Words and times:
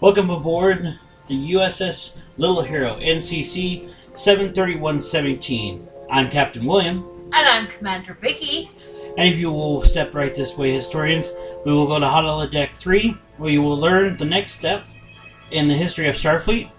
Welcome 0.00 0.30
aboard 0.30 0.98
the 1.26 1.52
USS 1.52 2.16
Little 2.36 2.62
Hero, 2.62 2.98
NCC 3.00 3.90
73117. 4.14 5.88
I'm 6.10 6.30
Captain 6.30 6.64
William, 6.64 7.04
And 7.32 7.48
I'm 7.48 7.66
Commander 7.66 8.14
Vicky. 8.14 8.70
and 9.16 9.28
if 9.28 9.36
you 9.38 9.50
will 9.50 9.82
step 9.84 10.14
right 10.14 10.32
this 10.32 10.56
way, 10.56 10.72
historians, 10.72 11.32
we 11.64 11.72
will 11.72 11.86
go 11.88 11.98
to 11.98 12.06
Holodeck 12.06 12.76
3, 12.76 13.16
where 13.38 13.50
you 13.50 13.60
will 13.62 13.76
learn 13.76 14.16
the 14.16 14.24
next 14.24 14.52
step 14.52 14.84
in 15.50 15.66
the 15.68 15.74
history 15.74 16.08
of 16.08 16.14
Starfleet 16.14 16.70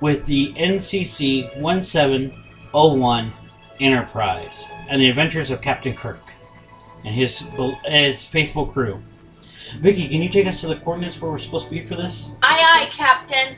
with 0.00 0.24
the 0.26 0.52
NCC 0.54 1.56
1701 1.60 3.32
Enterprise 3.80 4.64
and 4.88 5.00
the 5.00 5.10
adventures 5.10 5.50
of 5.50 5.60
Captain 5.60 5.94
Kirk 5.94 6.22
and 7.04 7.14
his, 7.14 7.44
his 7.84 8.24
faithful 8.24 8.66
crew. 8.66 9.02
Vicky, 9.80 10.08
can 10.08 10.22
you 10.22 10.28
take 10.28 10.46
us 10.46 10.60
to 10.60 10.66
the 10.66 10.76
coordinates 10.76 11.20
where 11.20 11.30
we're 11.30 11.38
supposed 11.38 11.66
to 11.66 11.70
be 11.70 11.82
for 11.82 11.96
this? 11.96 12.36
Aye, 12.42 12.86
aye, 12.86 12.90
Captain. 12.90 13.56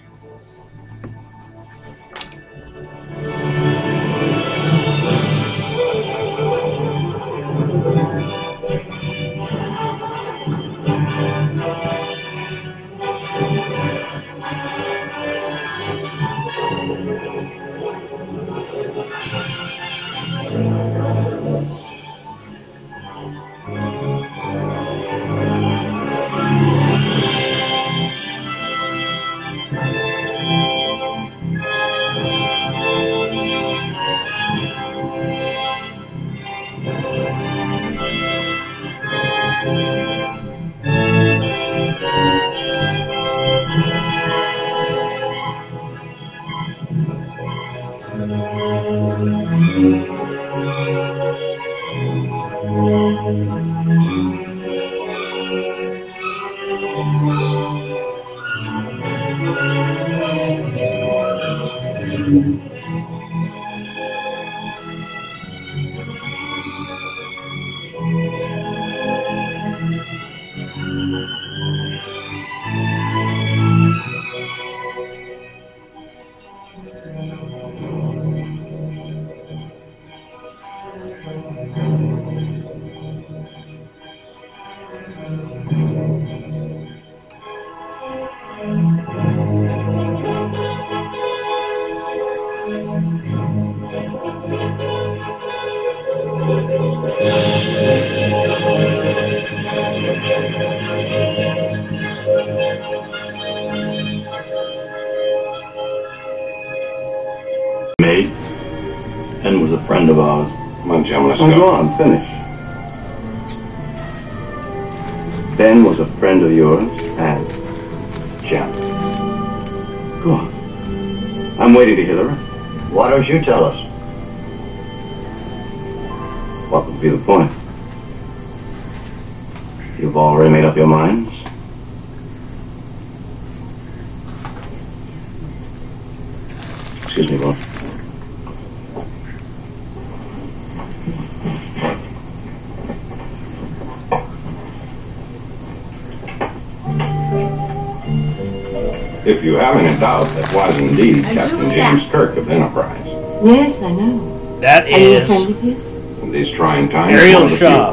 Captain 151.35 151.59
was 151.59 151.69
James 151.73 152.03
that? 152.05 152.13
Kirk 152.13 152.37
of 152.37 152.49
Enterprise. 152.51 153.07
Yes, 153.45 153.83
I 153.83 153.93
know. 153.93 154.61
That 154.61 154.85
Are 154.85 154.89
you 154.91 154.97
a 154.97 154.99
is 155.21 155.27
friend 155.27 155.51
of 155.51 155.61
his? 155.61 155.87
In 156.23 156.33
these 156.33 156.51
trying 156.51 156.89
times, 156.89 157.13
Areel 157.21 157.35
one 157.35 157.43
of 157.45 157.51
the 157.51 157.57
Shaw. 157.57 157.93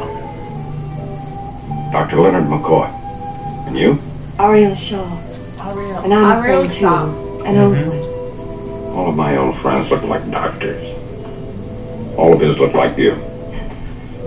Dr. 1.92 2.20
Leonard 2.20 2.44
McCoy. 2.44 2.88
And 3.66 3.78
you? 3.78 3.94
Areel 4.38 4.76
Shaw. 4.76 5.04
Areel. 5.58 6.04
And 6.04 6.12
I'm 6.12 6.24
a 6.24 6.42
Areel 6.42 6.62
friend 6.64 6.74
Shaw. 6.74 7.06
too. 7.06 7.44
An 7.44 7.56
old 7.58 7.76
one. 7.76 8.96
All 8.96 9.08
of 9.08 9.14
my 9.16 9.36
old 9.36 9.56
friends 9.58 9.88
look 9.90 10.02
like 10.02 10.28
doctors. 10.30 10.82
All 12.18 12.32
of 12.32 12.40
his 12.40 12.58
look 12.58 12.72
like 12.74 12.96
you. 12.98 13.14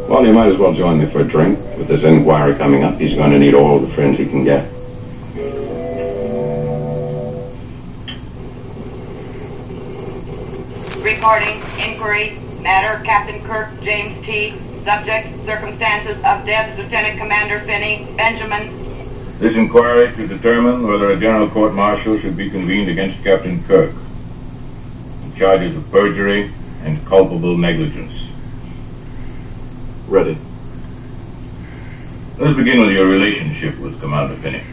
Well, 0.08 0.26
you 0.26 0.34
might 0.34 0.48
as 0.52 0.58
well 0.58 0.74
join 0.74 1.00
me 1.00 1.06
for 1.06 1.20
a 1.20 1.24
drink. 1.24 1.60
With 1.78 1.88
this 1.88 2.04
inquiry 2.04 2.56
coming 2.56 2.84
up, 2.84 2.98
he's 3.00 3.14
going 3.14 3.32
to 3.32 3.40
need 3.40 3.54
all 3.54 3.80
the 3.80 3.94
friends 3.94 4.18
he 4.18 4.26
can 4.26 4.44
get. 4.44 4.68
Recording, 11.30 11.62
inquiry, 11.78 12.40
matter, 12.60 13.06
Captain 13.06 13.40
Kirk, 13.44 13.70
James 13.84 14.26
T. 14.26 14.58
Subject, 14.84 15.28
circumstances 15.46 16.16
of 16.16 16.44
death, 16.44 16.76
Lieutenant 16.76 17.20
Commander 17.20 17.60
Finney, 17.60 18.12
Benjamin. 18.18 19.38
This 19.38 19.54
inquiry 19.54 20.12
to 20.16 20.28
determine 20.28 20.88
whether 20.88 21.12
a 21.12 21.20
general 21.20 21.48
court 21.48 21.76
martial 21.76 22.18
should 22.18 22.36
be 22.36 22.50
convened 22.50 22.90
against 22.90 23.24
Captain 23.24 23.64
Kirk 23.66 23.94
on 25.24 25.36
charges 25.36 25.76
of 25.76 25.92
perjury 25.92 26.52
and 26.84 27.06
culpable 27.06 27.56
negligence. 27.56 28.24
Ready. 30.08 30.36
Let's 32.40 32.58
begin 32.58 32.82
with 32.82 32.90
your 32.90 33.06
relationship 33.06 33.78
with 33.78 34.00
Commander 34.00 34.36
Finney. 34.38 34.64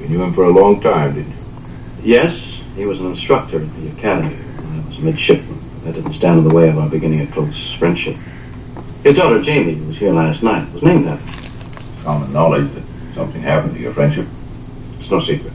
You 0.00 0.08
knew 0.08 0.22
him 0.22 0.34
for 0.34 0.44
a 0.44 0.50
long 0.50 0.82
time, 0.82 1.14
didn't 1.14 1.30
you? 1.32 1.38
Yes, 2.02 2.36
he 2.76 2.84
was 2.84 3.00
an 3.00 3.06
instructor 3.06 3.62
at 3.62 3.74
the 3.76 3.88
academy. 3.88 4.43
I 5.04 5.08
was 5.08 5.12
a 5.12 5.16
midshipman. 5.16 5.84
That 5.84 5.94
didn't 5.96 6.14
stand 6.14 6.38
in 6.38 6.48
the 6.48 6.54
way 6.54 6.70
of 6.70 6.78
our 6.78 6.88
beginning 6.88 7.20
a 7.20 7.26
close 7.26 7.74
friendship. 7.74 8.16
His 9.02 9.16
daughter 9.16 9.42
Jamie, 9.42 9.74
who 9.74 9.88
was 9.88 9.98
here 9.98 10.14
last 10.14 10.42
night, 10.42 10.72
was 10.72 10.82
named 10.82 11.06
after 11.06 11.30
him. 11.30 12.02
Common 12.02 12.32
knowledge 12.32 12.72
that 12.72 12.82
something 13.14 13.42
happened 13.42 13.74
to 13.74 13.80
your 13.80 13.92
friendship. 13.92 14.26
It's 14.98 15.10
no 15.10 15.20
secret. 15.20 15.52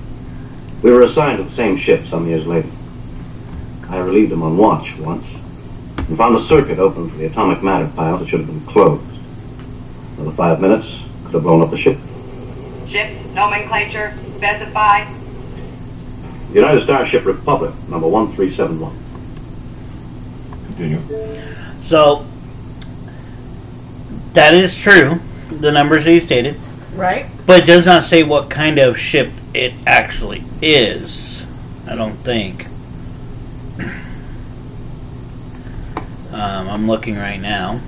We 0.83 0.91
were 0.91 1.01
assigned 1.01 1.39
to 1.39 1.43
the 1.45 1.49
same 1.49 1.77
ship 1.77 2.05
some 2.05 2.27
years 2.27 2.45
later. 2.45 2.69
I 3.89 3.97
relieved 3.97 4.31
him 4.31 4.43
on 4.43 4.55
watch 4.55 4.95
once 4.97 5.25
and 5.97 6.15
found 6.15 6.35
a 6.35 6.41
circuit 6.41 6.77
open 6.77 7.09
for 7.09 7.17
the 7.17 7.25
atomic 7.25 7.63
matter 7.63 7.91
piles 7.95 8.19
that 8.19 8.29
should 8.29 8.41
have 8.41 8.47
been 8.47 8.65
closed. 8.67 9.03
Another 10.17 10.35
five 10.35 10.61
minutes 10.61 11.01
could 11.23 11.33
have 11.33 11.43
blown 11.43 11.63
up 11.63 11.71
the 11.71 11.77
ship. 11.77 11.97
Ship, 12.87 13.11
nomenclature, 13.33 14.13
specify. 14.37 15.11
United 16.53 16.83
Starship 16.83 17.25
Republic, 17.25 17.73
number 17.89 18.07
1371. 18.07 19.08
Continue. 20.79 21.01
So 21.81 22.25
that 24.33 24.53
is 24.53 24.77
true, 24.77 25.19
the 25.49 25.71
numbers 25.71 26.05
that 26.05 26.11
he 26.11 26.19
stated, 26.21 26.57
Right? 26.95 27.25
but 27.45 27.63
it 27.63 27.65
does 27.65 27.85
not 27.85 28.03
say 28.05 28.23
what 28.23 28.49
kind 28.49 28.77
of 28.79 28.97
ship 28.97 29.31
it 29.53 29.73
actually 29.85 30.43
is. 30.61 31.43
I 31.87 31.95
don't 31.95 32.15
think. 32.15 32.67
Um, 36.31 36.69
I'm 36.69 36.87
looking 36.87 37.17
right 37.17 37.41
now. 37.41 37.81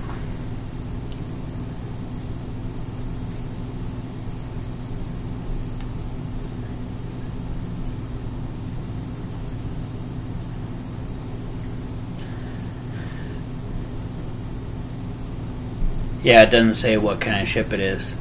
Yeah, 16.22 16.42
it 16.42 16.50
doesn't 16.50 16.76
say 16.76 16.96
what 16.98 17.20
kind 17.20 17.42
of 17.42 17.48
ship 17.48 17.72
it 17.72 17.80
is. 17.80 18.14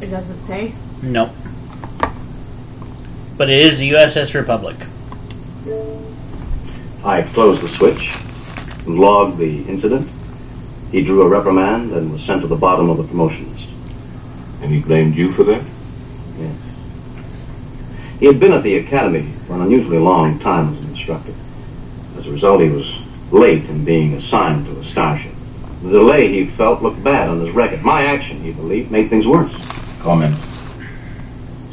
It 0.00 0.06
doesn't 0.06 0.40
say. 0.42 0.72
Nope. 1.02 1.30
But 3.36 3.50
it 3.50 3.58
is 3.58 3.78
the 3.78 3.90
USS 3.90 4.34
Republic. 4.34 4.76
I 7.04 7.22
closed 7.22 7.62
the 7.62 7.68
switch, 7.68 8.14
logged 8.86 9.38
the 9.38 9.62
incident. 9.64 10.08
He 10.92 11.02
drew 11.02 11.22
a 11.22 11.28
reprimand 11.28 11.92
and 11.92 12.12
was 12.12 12.22
sent 12.22 12.42
to 12.42 12.46
the 12.46 12.56
bottom 12.56 12.88
of 12.88 12.96
the 12.96 13.04
promotion 13.04 13.52
list. 13.52 13.68
And 14.62 14.70
he 14.70 14.80
blamed 14.80 15.16
you 15.16 15.32
for 15.32 15.44
that? 15.44 15.64
Yes. 16.38 16.54
He 18.20 18.26
had 18.26 18.38
been 18.38 18.52
at 18.52 18.62
the 18.62 18.76
academy 18.78 19.32
for 19.46 19.54
an 19.54 19.62
unusually 19.62 19.98
long 19.98 20.38
time 20.38 20.72
as 20.72 20.78
an 20.78 20.90
instructor. 20.90 21.34
As 22.16 22.26
a 22.26 22.30
result, 22.30 22.60
he 22.60 22.68
was 22.68 22.96
late 23.30 23.64
in 23.64 23.84
being 23.84 24.14
assigned 24.14 24.66
to 24.66 24.78
a 24.78 24.84
starship. 24.84 25.25
The 25.86 25.92
delay 25.92 26.26
he 26.26 26.46
felt 26.46 26.82
looked 26.82 27.04
bad 27.04 27.28
on 27.28 27.38
his 27.40 27.54
record. 27.54 27.80
My 27.82 28.06
action, 28.06 28.40
he 28.40 28.50
believed, 28.50 28.90
made 28.90 29.08
things 29.08 29.24
worse. 29.24 29.54
Comment. 30.00 30.34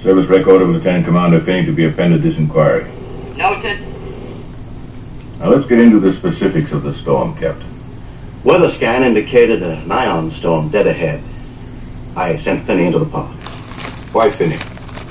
Service 0.03 0.27
record 0.27 0.61
of 0.61 0.69
Lieutenant 0.69 1.05
Commander 1.05 1.39
Finney 1.39 1.65
to 1.65 1.71
be 1.71 1.85
appended 1.85 2.21
this 2.21 2.37
inquiry. 2.37 2.83
Noted. 3.35 3.79
Now 5.39 5.49
let's 5.49 5.65
get 5.65 5.79
into 5.79 5.99
the 5.99 6.13
specifics 6.13 6.71
of 6.71 6.83
the 6.83 6.93
storm, 6.93 7.35
Captain. 7.37 7.67
Weather 8.43 8.69
scan 8.69 9.01
indicated 9.01 9.63
an 9.63 9.91
ion 9.91 10.29
storm 10.29 10.69
dead 10.69 10.85
ahead. 10.85 11.23
I 12.15 12.35
sent 12.35 12.67
Finney 12.67 12.85
into 12.85 12.99
the 12.99 13.07
pod. 13.07 13.33
Why 14.13 14.29
Finney? 14.29 14.59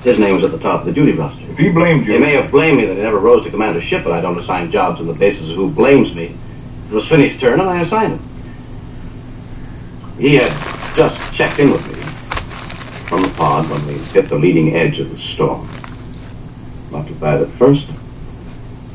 His 0.05 0.21
name 0.21 0.37
was 0.37 0.45
at 0.45 0.53
the 0.53 0.61
top 0.61 0.81
of 0.81 0.87
the 0.87 0.93
duty 0.93 1.11
roster. 1.11 1.43
If 1.51 1.59
he 1.59 1.71
blamed 1.71 2.07
you, 2.07 2.13
They 2.13 2.21
may 2.21 2.35
have 2.35 2.53
blamed 2.53 2.77
me 2.77 2.85
that 2.85 2.95
he 2.95 3.03
never 3.03 3.19
rose 3.19 3.43
to 3.43 3.51
command 3.51 3.77
a 3.77 3.81
ship, 3.81 4.05
but 4.05 4.13
I 4.13 4.21
don't 4.21 4.39
assign 4.39 4.71
jobs 4.71 5.01
on 5.01 5.09
the 5.09 5.13
basis 5.13 5.51
of 5.51 5.57
who 5.57 5.73
blames 5.73 6.15
me. 6.15 6.37
It 6.89 6.95
was 6.95 7.09
Finney's 7.09 7.37
turn, 7.37 7.59
and 7.59 7.69
I 7.69 7.81
assigned 7.81 8.13
him. 8.13 8.29
He 10.19 10.37
had 10.37 10.53
just 10.97 11.35
checked 11.35 11.59
in 11.59 11.71
with 11.71 11.87
me 11.89 12.03
from 13.09 13.23
the 13.23 13.31
pod 13.37 13.69
when 13.71 13.87
we 13.87 13.95
hit 13.95 14.29
the 14.29 14.37
leading 14.37 14.75
edge 14.75 14.99
of 14.99 15.11
the 15.11 15.19
storm. 15.19 15.69
Not 16.91 17.09
too 17.09 17.15
bad 17.15 17.41
at 17.43 17.49
first. 17.51 17.87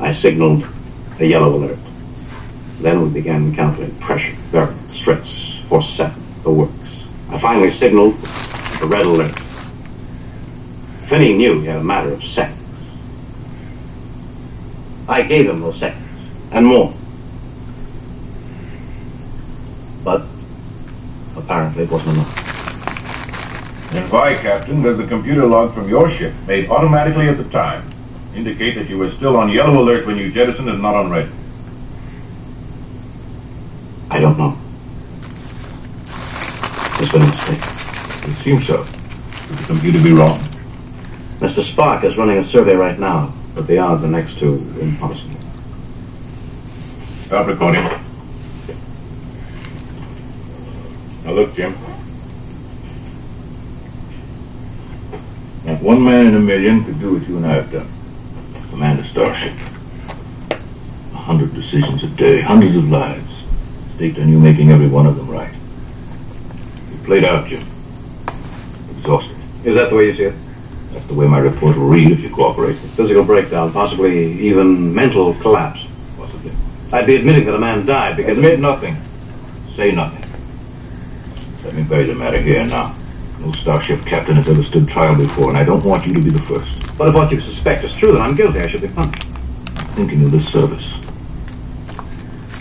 I 0.00 0.12
signaled 0.12 0.66
a 1.18 1.26
yellow 1.26 1.56
alert. 1.56 1.78
Then 2.78 3.02
we 3.02 3.10
began 3.10 3.48
encountering 3.48 3.94
pressure, 3.96 4.34
variance, 4.50 4.94
stress, 4.94 5.60
force 5.68 5.90
seven, 5.90 6.22
the 6.44 6.50
works. 6.50 6.72
I 7.30 7.38
finally 7.38 7.72
signaled 7.72 8.14
the 8.80 8.86
red 8.86 9.04
alert. 9.04 9.36
Finney 11.08 11.36
knew 11.36 11.60
he 11.60 11.66
had 11.66 11.76
a 11.76 11.84
matter 11.84 12.12
of 12.12 12.22
seconds. 12.22 12.62
I 15.08 15.22
gave 15.22 15.48
him 15.48 15.60
those 15.60 15.78
seconds, 15.78 16.06
and 16.52 16.66
more. 16.66 16.94
But 20.04 20.26
apparently 21.48 21.84
it 21.84 21.90
wasn't 21.90 22.14
enough. 22.14 23.90
then 23.90 24.10
why, 24.10 24.34
Captain, 24.34 24.82
does 24.82 24.98
the 24.98 25.06
computer 25.06 25.46
log 25.46 25.72
from 25.72 25.88
your 25.88 26.10
ship, 26.10 26.34
made 26.46 26.68
automatically 26.68 27.26
at 27.26 27.38
the 27.38 27.44
time, 27.44 27.90
indicate 28.34 28.74
that 28.74 28.90
you 28.90 28.98
were 28.98 29.10
still 29.10 29.34
on 29.34 29.48
yellow 29.48 29.80
alert 29.80 30.06
when 30.06 30.18
you 30.18 30.30
jettisoned 30.30 30.68
and 30.68 30.82
not 30.82 30.94
on 30.94 31.10
red? 31.10 31.30
I 34.10 34.20
don't 34.20 34.36
know. 34.36 34.58
It's 37.00 37.12
been 37.12 37.22
a 37.22 37.26
mistake. 37.26 38.28
It 38.28 38.36
seems 38.42 38.66
so. 38.66 38.82
Could 38.82 39.58
the 39.58 39.64
computer 39.68 40.02
be 40.02 40.12
wrong? 40.12 40.40
Mr. 41.40 41.62
Spock 41.62 42.04
is 42.04 42.18
running 42.18 42.36
a 42.36 42.44
survey 42.46 42.74
right 42.74 42.98
now, 42.98 43.32
but 43.54 43.66
the 43.66 43.78
odds 43.78 44.04
are 44.04 44.08
next 44.08 44.38
to 44.40 44.56
impossible. 44.80 45.36
Stop 47.24 47.46
recording. 47.46 47.84
Now 51.27 51.27
look, 51.38 51.54
Jim. 51.54 51.72
Not 55.64 55.80
one 55.80 56.02
man 56.02 56.26
in 56.26 56.34
a 56.34 56.40
million 56.40 56.84
could 56.84 56.98
do 56.98 57.14
what 57.14 57.28
you 57.28 57.36
and 57.36 57.46
I 57.46 57.54
have 57.54 57.70
done. 57.70 57.88
Command 58.70 58.98
a 58.98 59.04
starship. 59.04 59.52
A 61.12 61.16
hundred 61.16 61.54
decisions 61.54 62.02
a 62.02 62.08
day, 62.08 62.40
hundreds 62.40 62.76
of 62.76 62.90
lives. 62.90 63.44
Staked 63.94 64.18
on 64.18 64.28
you 64.28 64.40
making 64.40 64.70
every 64.70 64.88
one 64.88 65.06
of 65.06 65.16
them 65.16 65.30
right. 65.30 65.52
You 66.90 66.98
played 67.04 67.24
out, 67.24 67.46
Jim. 67.46 67.64
Exhausted. 68.98 69.36
Is 69.64 69.76
that 69.76 69.90
the 69.90 69.96
way 69.96 70.06
you 70.06 70.16
see 70.16 70.24
it? 70.24 70.34
That's 70.92 71.06
the 71.06 71.14
way 71.14 71.28
my 71.28 71.38
report 71.38 71.76
will 71.76 71.86
read 71.86 72.10
if 72.10 72.20
you 72.20 72.30
cooperate. 72.30 72.74
Physical 72.74 73.22
breakdown, 73.22 73.72
possibly 73.72 74.32
even 74.40 74.92
mental 74.92 75.34
collapse. 75.34 75.84
Possibly. 76.16 76.50
I'd 76.90 77.06
be 77.06 77.14
admitting 77.14 77.44
that 77.46 77.54
a 77.54 77.58
man 77.60 77.86
died 77.86 78.16
because 78.16 78.38
Admit 78.38 78.58
nothing. 78.58 78.96
Say 79.76 79.92
nothing. 79.92 80.27
Let 81.64 81.74
me 81.74 81.82
bury 81.82 82.04
the 82.04 82.14
matter 82.14 82.40
here 82.40 82.64
now. 82.64 82.94
No 83.40 83.52
starship 83.52 84.04
captain 84.04 84.36
has 84.36 84.48
ever 84.48 84.62
stood 84.62 84.88
trial 84.88 85.16
before, 85.16 85.48
and 85.48 85.58
I 85.58 85.64
don't 85.64 85.84
want 85.84 86.06
you 86.06 86.14
to 86.14 86.20
be 86.20 86.30
the 86.30 86.42
first. 86.42 86.96
But 86.96 87.08
if 87.08 87.14
what 87.14 87.30
you 87.30 87.40
suspect 87.40 87.84
is 87.84 87.94
true, 87.94 88.12
then 88.12 88.22
I'm 88.22 88.34
guilty. 88.34 88.60
I 88.60 88.66
should 88.66 88.80
be 88.80 88.88
punished. 88.88 89.24
Thinking 89.94 90.24
of 90.24 90.30
this 90.30 90.46
service. 90.48 90.94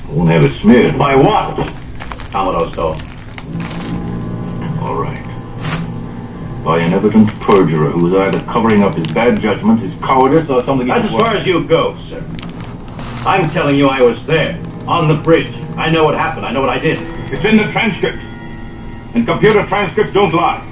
I 0.08 0.12
won't 0.12 0.30
have 0.30 0.44
it 0.44 0.52
smeared. 0.54 0.98
By 0.98 1.16
what? 1.16 1.68
Commodore 2.32 2.68
Stone. 2.72 3.00
All 4.82 4.96
right. 4.96 5.24
By 6.64 6.80
an 6.80 6.94
evident 6.94 7.30
perjurer 7.42 7.92
who 7.92 8.08
is 8.08 8.14
either 8.14 8.40
covering 8.52 8.84
up 8.84 8.96
his 8.96 9.08
bad 9.08 9.40
judgment, 9.40 9.80
his 9.80 9.94
cowardice, 9.96 10.50
or 10.50 10.64
something 10.64 10.88
That's 10.88 11.06
as 11.06 11.12
far 11.12 11.36
as 11.36 11.46
you 11.46 11.64
go, 11.68 11.96
sir. 12.08 12.24
I'm 13.26 13.50
telling 13.50 13.76
you 13.76 13.90
I 13.90 14.02
was 14.02 14.26
there, 14.26 14.62
on 14.88 15.08
the 15.08 15.22
bridge. 15.22 15.52
I 15.76 15.90
know 15.90 16.04
what 16.04 16.16
happened. 16.16 16.46
I 16.46 16.52
know 16.52 16.62
what 16.62 16.70
I 16.70 16.80
did. 16.80 17.00
It's 17.32 17.46
in 17.46 17.58
the 17.58 17.72
transcript. 17.72 18.20
And 19.18 19.26
computer 19.26 19.66
transcripts 19.66 20.14
don't 20.14 20.32
lie. 20.32 20.64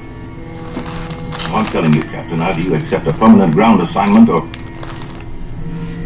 I'm 1.48 1.66
telling 1.66 1.92
you, 1.94 2.02
Captain, 2.04 2.40
either 2.40 2.62
you 2.62 2.76
accept 2.76 3.08
a 3.08 3.14
permanent 3.14 3.54
ground 3.54 3.82
assignment 3.82 4.30
or 4.30 4.42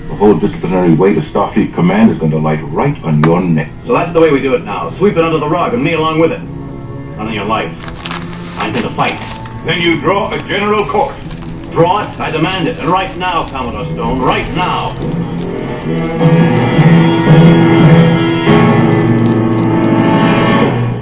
the 0.07 0.15
whole 0.15 0.39
disciplinary 0.39 0.93
weight 0.93 1.17
of 1.17 1.25
Starfleet 1.25 1.73
Command 1.73 2.11
is 2.11 2.17
going 2.17 2.31
to 2.31 2.37
light 2.37 2.61
right 2.63 2.97
on 3.03 3.21
your 3.23 3.41
neck. 3.41 3.69
So 3.85 3.91
that's 3.91 4.13
the 4.13 4.21
way 4.21 4.31
we 4.31 4.41
do 4.41 4.55
it 4.55 4.63
now. 4.63 4.87
Sweep 4.87 5.17
it 5.17 5.23
under 5.25 5.37
the 5.37 5.49
rug, 5.49 5.73
and 5.73 5.83
me 5.83 5.95
along 5.95 6.21
with 6.21 6.31
it. 6.31 6.39
None 6.39 7.27
of 7.27 7.33
your 7.33 7.43
life. 7.43 7.73
I 8.57 8.67
intend 8.67 8.85
to 8.85 8.93
fight. 8.93 9.19
Then 9.65 9.81
you 9.81 9.99
draw 9.99 10.31
a 10.33 10.39
general 10.43 10.85
court. 10.85 11.13
Draw 11.73 12.03
it. 12.03 12.19
I 12.21 12.31
demand 12.31 12.69
it. 12.69 12.77
And 12.77 12.87
right 12.87 13.13
now, 13.17 13.49
Commodore 13.49 13.83
Stone. 13.93 14.21
Right 14.21 14.47
now. 14.55 14.95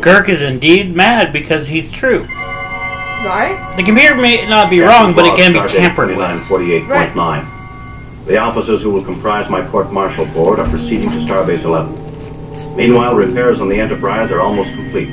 Kirk 0.07 0.29
is 0.29 0.41
indeed 0.41 0.95
mad 0.95 1.33
because 1.33 1.67
he's 1.67 1.91
true. 1.91 2.21
Right? 2.21 3.73
The 3.75 3.83
computer 3.83 4.15
may 4.15 4.47
not 4.47 4.69
be 4.69 4.79
wrong, 4.79 5.13
but 5.13 5.25
it 5.25 5.35
can 5.35 5.51
be 5.51 5.59
tampered 5.67 6.15
with. 6.15 6.19
48.9. 6.19 8.25
The 8.25 8.37
officers 8.37 8.81
who 8.81 8.91
will 8.91 9.03
comprise 9.03 9.49
my 9.49 9.67
court-martial 9.67 10.27
board 10.27 10.59
are 10.59 10.69
proceeding 10.69 11.09
to 11.09 11.17
Starbase 11.17 11.65
11. 11.65 12.77
Meanwhile, 12.77 13.15
repairs 13.15 13.59
on 13.59 13.67
the 13.67 13.77
Enterprise 13.77 14.31
are 14.31 14.39
almost 14.39 14.69
complete. 14.75 15.09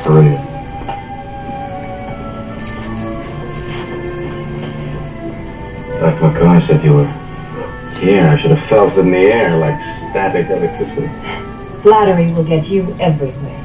Hurry. 0.00 0.34
Dr. 6.00 6.20
McCoy 6.20 6.66
said 6.66 6.82
you 6.82 6.94
were 6.94 7.29
here. 8.00 8.26
I 8.26 8.36
should 8.36 8.50
have 8.50 8.68
felt 8.68 8.94
it 8.94 9.00
in 9.00 9.10
the 9.10 9.18
air 9.18 9.56
like 9.56 9.78
static 10.10 10.48
electricity. 10.50 11.08
Flattery 11.82 12.32
will 12.32 12.44
get 12.44 12.66
you 12.66 12.96
everywhere. 13.00 13.56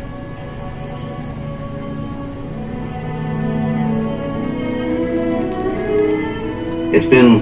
It's 6.94 7.06
been. 7.06 7.40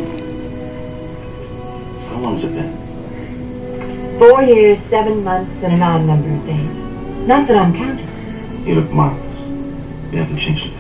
How 2.10 2.18
long 2.20 2.40
has 2.40 2.44
it 2.46 2.54
been? 2.54 4.20
Four 4.20 4.44
years, 4.44 4.80
seven 4.90 5.24
months, 5.24 5.62
and 5.64 5.74
an 5.74 5.82
odd 5.82 6.06
number 6.06 6.30
of 6.34 6.46
days. 6.46 6.76
Not 7.28 7.48
that 7.48 7.58
I'm 7.58 7.74
counting. 7.76 8.08
You 8.66 8.76
look 8.76 8.92
marvelous. 8.92 9.40
You 10.12 10.20
haven't 10.20 10.38
changed 10.38 10.66
a 10.66 10.70
bit. 10.70 10.78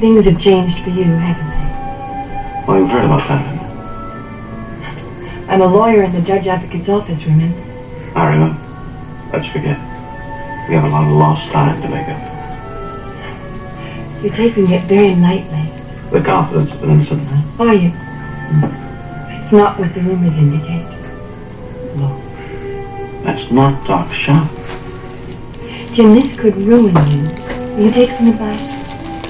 Things 0.00 0.24
have 0.26 0.40
changed 0.40 0.78
for 0.80 0.90
you, 0.90 1.04
haven't 1.04 1.48
they? 1.48 2.66
Well, 2.66 2.80
you've 2.80 2.90
heard 2.90 3.04
about 3.04 3.28
that, 3.28 3.46
haven't 3.46 3.68
you? 3.70 3.73
I'm 5.48 5.60
a 5.60 5.66
lawyer 5.66 6.02
in 6.02 6.12
the 6.12 6.22
judge 6.22 6.46
advocate's 6.46 6.88
office, 6.88 7.24
remember? 7.24 7.60
I 8.14 8.30
remember. 8.30 8.60
Let's 9.32 9.46
forget. 9.46 9.78
We 10.68 10.74
have 10.74 10.84
a 10.84 10.88
lot 10.88 11.04
of 11.04 11.12
lost 11.12 11.50
time 11.50 11.82
to 11.82 11.88
make 11.88 12.08
up. 12.08 12.20
You're 14.22 14.34
taking 14.34 14.70
it 14.70 14.84
very 14.84 15.14
lightly. 15.14 15.70
The 16.10 16.22
confidence 16.24 16.72
of 16.72 16.82
an 16.82 16.90
innocent 16.90 17.24
man. 17.24 17.44
Are 17.60 17.74
you? 17.74 17.90
Hmm. 17.90 19.40
It's 19.42 19.52
not 19.52 19.78
what 19.78 19.92
the 19.94 20.00
rumors 20.00 20.38
indicate. 20.38 20.86
Let's 23.24 23.50
not 23.50 23.86
talk 23.86 24.10
shop. 24.12 24.50
Jim, 25.92 26.14
this 26.14 26.34
could 26.38 26.56
ruin 26.56 26.94
you. 27.10 27.28
Will 27.76 27.86
you 27.86 27.90
take 27.90 28.10
some 28.12 28.28
advice? 28.28 28.72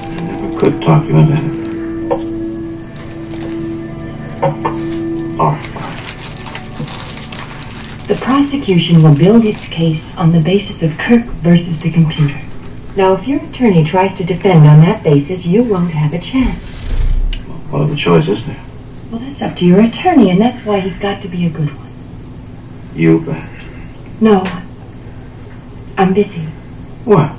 I 0.03 0.21
never 0.21 0.59
could 0.59 0.81
talk 0.81 1.05
you 1.05 1.17
into 1.17 1.33
it. 1.33 1.65
All 5.39 5.51
right. 5.51 5.84
The 8.07 8.15
prosecution 8.21 9.01
will 9.01 9.17
build 9.17 9.45
its 9.45 9.67
case 9.67 10.15
on 10.15 10.31
the 10.31 10.39
basis 10.39 10.83
of 10.83 10.95
Kirk 10.99 11.23
versus 11.41 11.79
the 11.79 11.91
computer. 11.91 12.39
Now, 12.95 13.13
if 13.13 13.27
your 13.27 13.43
attorney 13.43 13.83
tries 13.83 14.15
to 14.17 14.23
defend 14.23 14.67
on 14.67 14.81
that 14.81 15.01
basis, 15.03 15.43
you 15.43 15.63
won't 15.63 15.89
have 15.89 16.13
a 16.13 16.19
chance. 16.19 16.63
What 17.71 17.81
other 17.81 17.95
choice 17.95 18.27
is 18.27 18.45
there? 18.45 18.63
Well, 19.09 19.21
that's 19.21 19.41
up 19.41 19.57
to 19.57 19.65
your 19.65 19.81
attorney, 19.81 20.29
and 20.29 20.39
that's 20.39 20.63
why 20.63 20.81
he's 20.81 20.99
got 20.99 21.23
to 21.23 21.27
be 21.27 21.47
a 21.47 21.49
good 21.49 21.69
one. 21.75 21.91
You, 22.93 23.21
perhaps. 23.21 23.65
No, 24.21 24.43
I'm 25.97 26.13
busy. 26.13 26.47
Well, 27.05 27.35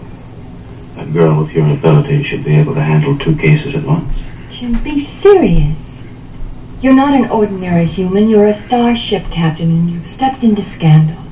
a 0.97 1.07
girl 1.07 1.43
with 1.43 1.53
your 1.53 1.71
ability 1.73 2.25
should 2.25 2.43
be 2.43 2.57
able 2.57 2.75
to 2.75 2.83
handle 2.83 3.17
two 3.17 3.37
cases 3.37 3.77
at 3.77 3.85
once. 3.85 4.13
Jim, 4.51 4.73
be 4.83 4.99
serious. 4.99 5.86
You're 6.83 6.95
not 6.95 7.15
an 7.15 7.31
ordinary 7.31 7.87
human. 7.87 8.29
You're 8.29 8.47
a 8.47 8.55
starship 8.55 9.25
captain, 9.31 9.71
and 9.71 9.91
you've 9.91 10.07
stepped 10.07 10.43
into 10.43 10.63
scandal. 10.63 11.23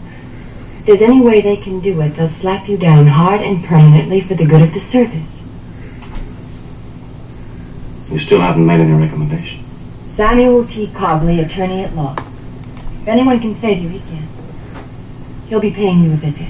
If 0.79 0.87
there's 0.87 1.03
any 1.03 1.21
way 1.21 1.41
they 1.41 1.57
can 1.57 1.81
do 1.81 2.01
it, 2.01 2.17
they'll 2.17 2.29
slap 2.29 2.69
you 2.69 2.79
down 2.79 3.07
hard 3.07 3.43
and 3.43 3.63
permanently 3.63 4.23
for 4.23 4.35
the 4.35 4.47
good 4.47 4.63
of 4.63 4.73
the 4.73 4.81
service. 4.81 5.43
You 8.11 8.19
still 8.19 8.41
haven't 8.41 8.67
made 8.67 8.81
any 8.81 8.93
recommendation. 8.93 9.65
Samuel 10.15 10.67
T. 10.67 10.87
Cogley, 10.89 11.45
attorney 11.45 11.83
at 11.85 11.95
law. 11.95 12.17
If 13.03 13.09
anyone 13.09 13.39
can 13.41 13.55
save 13.61 13.83
you, 13.83 13.89
he 13.91 13.99
can. 13.99 14.29
He'll 15.49 15.61
be 15.61 15.71
paying 15.71 16.03
you 16.05 16.13
a 16.13 16.17
visit. 16.17 16.49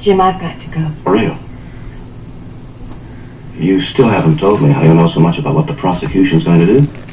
Jim, 0.00 0.20
I've 0.20 0.40
got 0.40 0.60
to 0.60 0.66
go. 0.68 0.90
For 1.04 1.12
real. 1.12 1.38
You 3.54 3.80
still 3.80 4.08
haven't 4.08 4.38
told 4.38 4.62
me 4.62 4.70
how 4.70 4.82
you 4.82 4.94
know 4.94 5.06
so 5.06 5.20
much 5.20 5.38
about 5.38 5.54
what 5.54 5.68
the 5.68 5.74
prosecution's 5.74 6.42
going 6.42 6.58
to 6.58 6.66
do. 6.66 7.03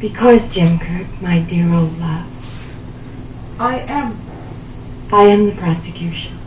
Because, 0.00 0.48
Jim 0.48 0.78
Kirk, 0.78 1.06
my 1.20 1.40
dear 1.40 1.72
old 1.74 1.98
love, 1.98 2.26
I 3.60 3.80
am. 3.80 4.18
I 5.12 5.24
am 5.24 5.46
the 5.46 5.52
prosecution. 5.52 6.38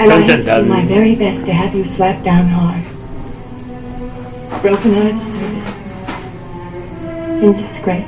And 0.00 0.02
I 0.02 0.06
Dun, 0.08 0.22
have 0.22 0.28
dun, 0.28 0.38
do 0.38 0.44
dun. 0.46 0.68
my 0.68 0.84
very 0.86 1.14
best 1.16 1.44
to 1.46 1.52
have 1.52 1.74
you 1.74 1.84
slapped 1.84 2.24
down 2.24 2.46
hard. 2.46 2.82
Broken 4.62 4.94
out 4.94 5.06
of 5.10 5.18
the 5.18 5.24
service. 5.24 5.68
In 7.42 7.52
disgrace. 7.60 8.06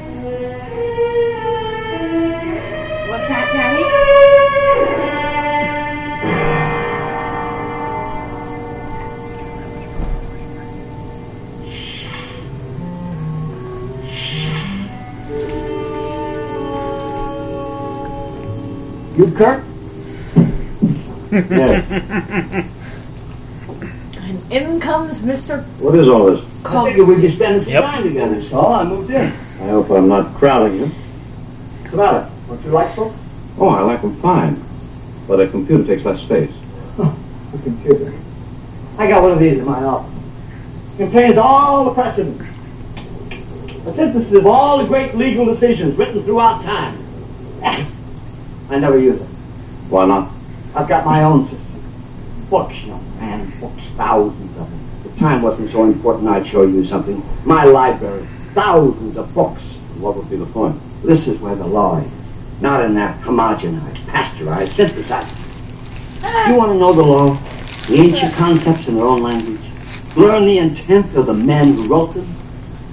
What's 3.08 3.28
that, 3.28 3.50
Daddy? 3.52 4.31
You, 19.16 19.30
Kirk? 19.32 19.64
yeah. 21.30 22.66
And 24.22 24.52
in 24.52 24.80
comes 24.80 25.22
Mr. 25.22 25.64
What 25.78 25.94
is 25.98 26.08
all 26.08 26.26
this? 26.26 26.44
I 26.64 26.84
figured 26.88 27.08
we'd 27.08 27.20
be 27.22 27.28
spending 27.28 27.62
some 27.62 27.72
Yep. 27.72 27.84
time 27.84 28.02
together, 28.04 28.40
so 28.42 28.66
I 28.66 28.84
moved 28.84 29.10
in. 29.10 29.32
I 29.60 29.68
hope 29.68 29.90
I'm 29.90 30.08
not 30.08 30.34
crowding 30.34 30.78
you. 30.78 30.86
What's 30.86 31.94
about 31.94 32.22
it? 32.24 32.30
Don't 32.48 32.64
you 32.64 32.70
like 32.70 32.94
folks? 32.94 33.16
Oh, 33.58 33.68
I 33.68 33.80
like 33.80 34.00
them 34.00 34.14
fine. 34.20 34.62
But 35.26 35.40
a 35.40 35.48
computer 35.48 35.84
takes 35.84 36.04
less 36.04 36.20
space. 36.20 36.52
A 36.98 37.12
computer. 37.62 38.12
I 38.98 39.08
got 39.08 39.22
one 39.22 39.32
of 39.32 39.38
these 39.38 39.58
in 39.58 39.64
my 39.64 39.82
office. 39.82 40.12
Contains 40.98 41.36
all 41.38 41.84
the 41.86 41.94
precedents. 41.94 42.44
A 43.86 43.94
synthesis 43.94 44.32
of 44.32 44.46
all 44.46 44.78
the 44.78 44.84
great 44.84 45.14
legal 45.16 45.44
decisions 45.44 45.96
written 45.96 46.22
throughout 46.22 46.62
time. 46.62 46.96
I 48.72 48.78
never 48.78 48.98
use 48.98 49.20
it. 49.20 49.26
Why 49.90 50.06
not? 50.06 50.30
I've 50.74 50.88
got 50.88 51.04
my 51.04 51.22
own 51.24 51.44
system. 51.44 51.60
Books, 52.48 52.82
young 52.84 53.04
man, 53.20 53.52
books, 53.60 53.82
thousands 53.96 54.56
of 54.58 54.70
them. 54.70 54.80
If 55.04 55.18
time 55.18 55.42
wasn't 55.42 55.68
so 55.68 55.84
important, 55.84 56.28
I'd 56.28 56.46
show 56.46 56.62
you 56.62 56.82
something. 56.84 57.22
My 57.44 57.64
library, 57.64 58.26
thousands 58.54 59.18
of 59.18 59.34
books. 59.34 59.76
What 59.98 60.16
would 60.16 60.30
be 60.30 60.36
the 60.36 60.46
point? 60.46 60.80
This 61.02 61.28
is 61.28 61.38
where 61.40 61.54
the 61.54 61.66
law 61.66 61.98
is. 61.98 62.10
Not 62.62 62.82
in 62.84 62.94
that 62.94 63.20
homogenized, 63.20 64.06
pasteurized, 64.06 64.72
synthesized. 64.72 65.28
Ah. 66.22 66.50
You 66.50 66.56
want 66.56 66.72
to 66.72 66.78
know 66.78 66.92
the 66.94 67.02
law? 67.02 67.34
The 67.88 68.00
ancient 68.00 68.32
concepts 68.34 68.88
in 68.88 68.96
their 68.96 69.04
own 69.04 69.22
language? 69.22 69.60
Learn 70.16 70.46
the 70.46 70.58
intent 70.58 71.14
of 71.14 71.26
the 71.26 71.34
men 71.34 71.74
who 71.74 71.88
wrote 71.88 72.14
them? 72.14 72.24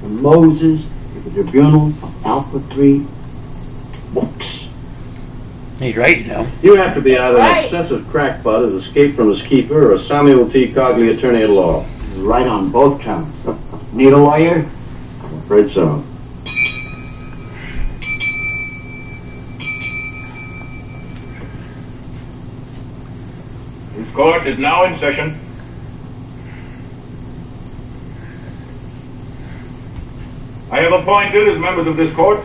From 0.02 0.22
Moses 0.22 0.86
to 1.14 1.20
the 1.22 1.32
tribunal 1.32 1.88
of 1.88 2.26
Alpha 2.26 2.60
3? 2.60 3.06
Books. 4.14 4.59
He's 5.80 5.96
right, 5.96 6.18
you 6.18 6.26
know. 6.26 6.48
You 6.62 6.76
have 6.76 6.94
to 6.96 7.02
be 7.02 7.18
either 7.18 7.38
an 7.40 7.46
Right. 7.46 7.64
excessive 7.64 8.06
crackpot 8.10 8.64
who's 8.64 8.86
escaped 8.86 9.16
from 9.16 9.30
his 9.30 9.42
keeper 9.42 9.92
or 9.92 9.94
a 9.94 10.00
Samuel 10.00 10.50
T. 10.50 10.68
Cogley 10.68 11.10
attorney 11.18 11.44
at 11.44 11.50
law. 11.50 11.86
Right 12.18 12.46
on 12.46 12.70
both 12.70 13.00
counts. 13.00 13.38
Need 13.94 14.12
a 14.12 14.18
lawyer? 14.18 14.66
I'm 15.24 15.38
afraid 15.40 15.70
so. 15.70 16.04
This 23.96 24.10
court 24.12 24.48
is 24.48 24.58
now 24.58 24.86
in 24.86 24.98
session. 24.98 25.38
I 30.72 30.82
have 30.82 30.94
appointed 30.94 31.48
as 31.48 31.58
members 31.60 31.88
of 31.88 31.98
this 31.98 32.14
court 32.16 32.42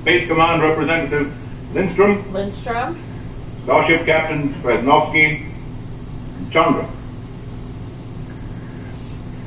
Space 0.00 0.26
Command 0.26 0.62
Representative 0.62 1.32
Lindstrom, 1.72 2.32
Lindstrom. 2.32 2.98
Starship 3.64 4.06
Captains 4.06 4.56
Krasnovsky 4.62 5.44
and 6.38 6.52
Chandra. 6.52 6.88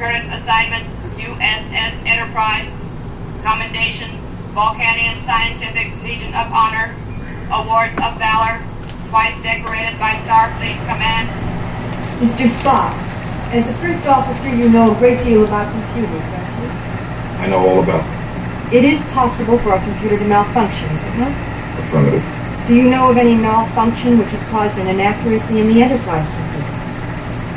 current 0.00 0.32
assignment, 0.32 0.88
USS 1.20 1.92
Enterprise, 2.08 2.72
commendation, 3.44 4.16
Vulcanian 4.56 5.20
Scientific 5.28 5.92
Legion 6.02 6.32
of 6.32 6.48
Honor, 6.48 6.96
awards 7.52 7.92
of 8.00 8.16
valor, 8.16 8.64
twice 9.12 9.36
decorated 9.44 9.92
by 10.00 10.16
Starfleet 10.24 10.80
Command, 10.88 11.28
Mr. 12.24 12.48
Spock, 12.64 12.96
as 13.52 13.66
the 13.66 13.74
first 13.74 14.06
officer, 14.06 14.48
you 14.48 14.70
know 14.70 14.96
a 14.96 14.98
great 14.98 15.22
deal 15.22 15.44
about 15.44 15.70
computers, 15.70 16.24
don't 16.24 16.64
you? 16.64 16.68
I 17.44 17.46
know 17.50 17.60
all 17.60 17.82
about 17.82 18.00
it. 18.00 18.74
It 18.74 18.84
is 18.88 19.02
possible 19.12 19.58
for 19.58 19.74
a 19.74 19.84
computer 19.84 20.16
to 20.16 20.24
malfunction, 20.24 20.88
is 20.88 21.04
it 21.12 21.18
not? 21.18 21.78
Affirmative. 21.84 22.24
Do 22.68 22.74
you 22.74 22.88
know 22.88 23.10
of 23.10 23.18
any 23.18 23.34
malfunction 23.34 24.16
which 24.16 24.28
has 24.28 24.50
caused 24.50 24.78
an 24.78 24.88
inaccuracy 24.88 25.60
in 25.60 25.68
the 25.68 25.82
Enterprise 25.82 26.24
computer? 26.24 26.43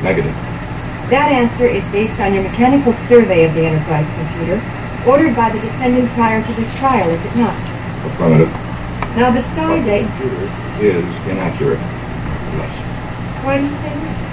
Negative. 0.03 0.35
That 1.09 1.31
answer 1.31 1.65
is 1.65 1.83
based 1.91 2.19
on 2.19 2.33
your 2.33 2.43
mechanical 2.43 2.93
survey 3.07 3.45
of 3.45 3.53
the 3.53 3.65
Enterprise 3.65 4.05
computer, 4.19 4.61
ordered 5.07 5.35
by 5.35 5.49
the 5.49 5.59
defendant 5.59 6.11
prior 6.11 6.43
to 6.43 6.53
this 6.53 6.69
trial, 6.75 7.09
is 7.09 7.23
it 7.23 7.35
not? 7.35 7.55
Affirmative. 8.11 8.51
Now, 9.15 9.31
the 9.31 9.41
Stardate... 9.55 10.05
Computer 10.19 10.99
is 10.99 11.15
inaccurate. 11.25 11.79
Yes. 11.79 12.69
Why 13.43 13.57
do 13.57 13.63
you 13.63 13.75
say 13.81 13.95
that? 13.95 14.27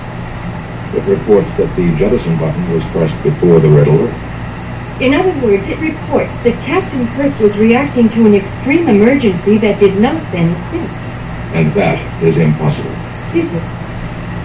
It 0.98 1.04
reports 1.08 1.50
that 1.56 1.74
the 1.76 1.96
jettison 1.96 2.36
button 2.38 2.70
was 2.70 2.82
pressed 2.92 3.16
before 3.22 3.60
the 3.60 3.68
red 3.68 3.88
alert. 3.88 4.12
In 5.00 5.14
other 5.14 5.32
words, 5.42 5.66
it 5.66 5.78
reports 5.78 6.30
that 6.44 6.54
Captain 6.66 7.06
Kirk 7.16 7.36
was 7.40 7.56
reacting 7.56 8.08
to 8.10 8.26
an 8.26 8.34
extreme 8.34 8.88
emergency 8.88 9.58
that 9.58 9.80
did 9.80 9.98
not 9.98 10.20
then 10.30 10.50
exist. 10.50 10.94
And 11.54 11.72
that 11.74 11.98
is 12.22 12.36
impossible. 12.36 12.94
Is 13.34 13.50
it? 13.50 13.73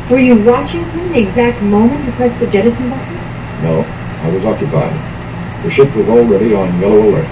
Were 0.10 0.18
you 0.18 0.44
watching 0.44 0.84
him 0.84 1.14
the 1.14 1.20
exact 1.20 1.62
moment 1.62 2.04
he 2.04 2.10
pressed 2.14 2.40
the 2.40 2.48
jettison 2.48 2.90
button? 2.90 3.14
No, 3.62 3.86
I 4.26 4.32
was 4.34 4.44
occupied. 4.44 4.90
The 5.64 5.70
ship 5.70 5.96
was 5.96 6.10
already 6.10 6.56
on 6.56 6.80
yellow 6.82 6.98
alert. 6.98 7.30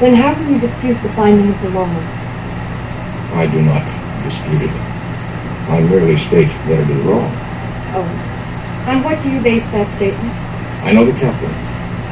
Then 0.00 0.14
how 0.14 0.32
can 0.32 0.54
you 0.54 0.58
dispute 0.58 0.96
the 1.02 1.10
finding 1.10 1.52
of 1.52 1.60
the 1.60 1.68
law? 1.76 1.84
I 3.36 3.46
do 3.52 3.60
not 3.60 3.84
dispute 4.24 4.62
it. 4.62 4.72
I 5.68 5.82
merely 5.90 6.16
state 6.16 6.48
that 6.48 6.80
it 6.80 6.88
is 6.88 7.04
wrong. 7.04 7.28
Oh. 7.92 8.08
On 8.88 9.04
what 9.04 9.22
do 9.22 9.28
you 9.28 9.40
base 9.42 9.62
that 9.72 9.86
statement? 9.96 10.34
I 10.80 10.92
know 10.92 11.04
the 11.04 11.12
captain. 11.20 11.52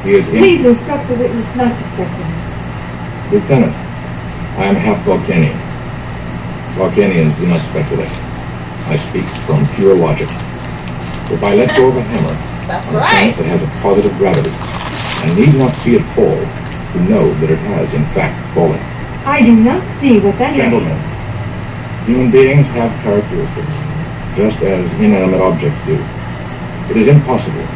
He 0.05 0.21
is 0.21 0.29
in... 0.29 0.37
Please 0.37 0.67
instruct 0.67 1.09
the 1.09 1.15
witness 1.15 1.57
not 1.57 1.73
to 1.73 1.85
speculate. 1.97 3.33
Lieutenant, 3.33 3.73
I 4.61 4.67
am 4.67 4.77
half 4.77 5.03
Vulcanian. 5.07 5.57
Vulcanians 6.77 7.35
do 7.39 7.47
not 7.47 7.61
speculate. 7.61 8.28
I 8.89 8.97
speak 8.97 9.25
from 9.45 9.67
pure 9.77 9.95
logic. 9.95 10.29
If 11.31 11.43
I 11.45 11.55
let 11.55 11.77
go 11.77 11.89
of 11.89 11.97
a 11.97 12.03
hammer 12.03 12.33
That's 12.69 12.89
on 12.89 12.97
a 12.97 12.99
right. 12.99 13.35
planet 13.35 13.37
that 13.37 13.47
has 13.53 13.63
a 13.63 13.71
positive 13.85 14.17
gravity, 14.17 14.49
I 14.49 15.29
need 15.37 15.53
not 15.61 15.77
see 15.85 15.97
it 15.97 16.05
fall 16.17 16.41
to 16.41 16.99
know 17.05 17.29
that 17.45 17.51
it 17.51 17.61
has 17.69 17.93
in 17.93 18.05
fact 18.17 18.33
fallen. 18.55 18.81
I 19.29 19.43
do 19.45 19.53
not 19.53 19.85
see 20.01 20.21
what 20.21 20.39
that 20.41 20.57
has. 20.57 20.73
Gentlemen, 20.73 20.97
human 22.09 22.31
beings 22.33 22.65
have 22.73 22.89
characteristics, 23.05 23.77
just 24.41 24.57
as 24.65 24.89
inanimate 25.01 25.41
objects 25.45 25.77
do. 25.85 26.01
It 26.89 26.97
is 26.97 27.09
impossible 27.09 27.69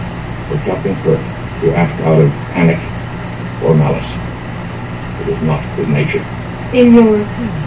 for 0.49 0.57
Captain 0.65 0.97
Kirk 1.05 1.21
to 1.61 1.77
act 1.77 1.93
out 2.09 2.21
of 2.21 2.33
panic 2.57 2.81
or 3.61 3.77
malice. 3.77 4.17
It 5.21 5.37
is 5.37 5.43
not 5.45 5.61
his 5.77 5.89
nature. 5.89 6.25
In 6.73 6.95
your 6.97 7.21
opinion. 7.21 7.63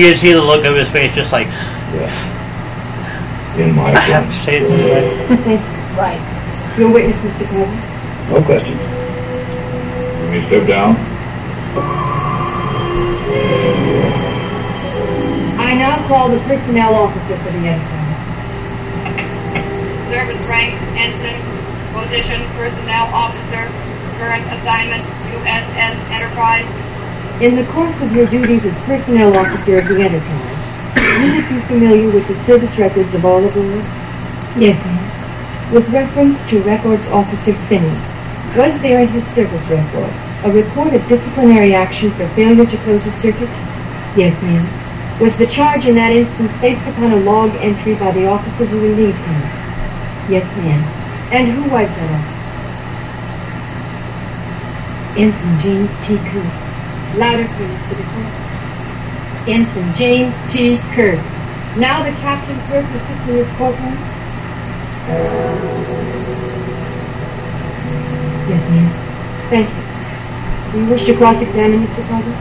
You 0.00 0.08
can 0.08 0.16
see 0.16 0.32
the 0.32 0.40
look 0.40 0.64
of 0.64 0.74
his 0.76 0.88
face, 0.88 1.14
just 1.14 1.32
like 1.32 1.48
Yes. 1.92 2.12
In 3.58 3.74
my 3.74 3.92
I 3.92 3.98
have 3.98 4.24
to 4.24 4.30
opinion. 4.30 4.32
say 4.32 4.56
it 4.58 4.64
this 4.68 4.82
way. 4.84 5.76
Right. 5.98 6.22
Your 6.78 6.90
witness, 6.92 7.16
Mr. 7.18 7.44
Carter. 7.50 8.30
No 8.30 8.42
questions. 8.46 8.80
You 8.80 10.26
may 10.30 10.46
step 10.46 10.66
down. 10.68 10.96
I 15.58 15.74
now 15.74 16.06
call 16.08 16.30
the 16.30 16.38
personnel 16.46 16.94
officer 16.94 17.36
for 17.42 17.50
the 17.52 17.58
Enterprise. 17.68 17.98
Service 20.08 20.46
rank, 20.46 20.74
ensign, 20.96 21.42
position, 21.92 22.40
personnel 22.56 23.06
officer, 23.12 23.66
current 24.18 24.46
assignment, 24.58 25.04
USS 25.42 25.96
Enterprise, 26.10 26.66
In 27.42 27.56
the 27.56 27.64
course 27.72 27.94
of 28.00 28.14
your 28.14 28.26
duties 28.26 28.64
as 28.64 28.74
personnel 28.84 29.36
officer 29.36 29.78
of 29.78 29.88
the 29.88 30.00
Enterprise, 30.02 30.49
will 30.96 31.34
you 31.34 31.60
familiar 31.62 32.10
with 32.10 32.26
the 32.28 32.44
service 32.44 32.76
records 32.78 33.14
of 33.14 33.24
all 33.24 33.44
aboard? 33.44 33.84
Yes, 34.56 34.82
ma'am. 34.84 35.74
With 35.74 35.88
reference 35.90 36.38
to 36.50 36.62
Records 36.62 37.06
Officer 37.08 37.54
Finney, 37.68 37.94
was 38.56 38.80
there 38.82 39.00
in 39.00 39.08
his 39.08 39.24
service 39.34 39.66
record 39.68 40.12
a 40.44 40.50
report 40.50 40.92
of 40.94 41.06
disciplinary 41.08 41.74
action 41.74 42.10
for 42.12 42.26
failure 42.30 42.66
to 42.66 42.76
close 42.78 43.06
a 43.06 43.12
circuit? 43.20 43.48
Yes, 44.16 44.40
ma'am. 44.42 44.66
Was 45.20 45.36
the 45.36 45.46
charge 45.46 45.86
in 45.86 45.94
that 45.96 46.12
instance 46.12 46.50
based 46.60 46.86
upon 46.88 47.12
a 47.12 47.20
log 47.20 47.54
entry 47.56 47.94
by 47.94 48.10
the 48.10 48.26
officer 48.26 48.64
who 48.64 48.80
relieved 48.80 49.18
him? 49.18 49.42
Yes, 50.28 50.44
ma'am. 50.56 50.82
And 51.30 51.52
who 51.52 51.62
was 51.70 51.88
that 51.88 52.10
officer? 52.10 52.40
Ensign 55.20 55.60
James 55.60 56.06
T. 56.06 56.16
Kirk. 56.16 57.18
Louder, 57.18 57.46
please, 57.54 57.82
for 57.86 57.94
the 57.94 58.02
court. 58.02 58.49
Ensign 59.52 59.94
James 59.94 60.34
T. 60.52 60.78
Kirk. 60.94 61.18
Now 61.76 62.02
the 62.04 62.12
Captain 62.20 62.58
Kirk 62.68 62.84
is 62.84 63.02
sitting 63.02 63.28
in 63.28 63.44
his 63.44 63.48
courtroom? 63.56 63.96
Yes, 68.48 68.62
ma'am. 68.70 68.90
Thank 69.50 69.68
you. 69.74 69.82
Do 70.72 70.78
you 70.78 70.90
wish 70.90 71.04
to 71.06 71.16
cross-examine 71.16 71.86
Mr. 71.86 72.06
Carter? 72.08 72.36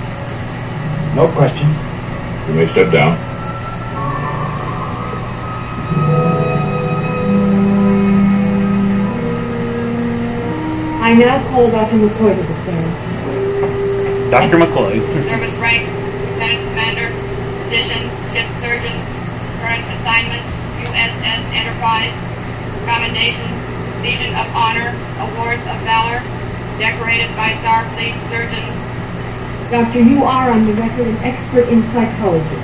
No 1.15 1.27
questions. 1.33 1.75
You 2.47 2.53
may 2.53 2.67
step 2.67 2.91
down. 2.91 3.17
I 11.01 11.13
now 11.15 11.41
call 11.49 11.71
Dr. 11.71 11.97
McCoy 11.97 12.35
to 12.35 12.43
the 12.43 12.55
stand. 12.61 14.31
Dr. 14.31 14.57
McCoy. 14.57 14.99
service 14.99 15.09
rank, 15.09 15.19
lieutenant 15.25 15.53
commander, 15.57 15.98
position, 17.69 18.01
ship 18.33 18.49
surgeon, 18.65 18.97
current 19.61 19.85
assignment, 20.01 20.41
USS 20.89 21.41
Enterprise, 21.53 22.09
commendations, 22.89 23.53
Legion 24.01 24.33
of 24.33 24.49
Honor, 24.57 24.89
awards 25.21 25.61
of 25.69 25.77
valor, 25.85 26.17
decorated 26.81 27.29
by 27.37 27.53
Starfleet 27.61 28.17
surgeons, 28.33 28.73
Doctor, 29.69 30.01
you 30.01 30.23
are 30.23 30.49
on 30.49 30.65
the 30.65 30.73
record 30.73 31.05
an 31.05 31.17
expert 31.17 31.69
in 31.69 31.83
psychology, 31.93 32.57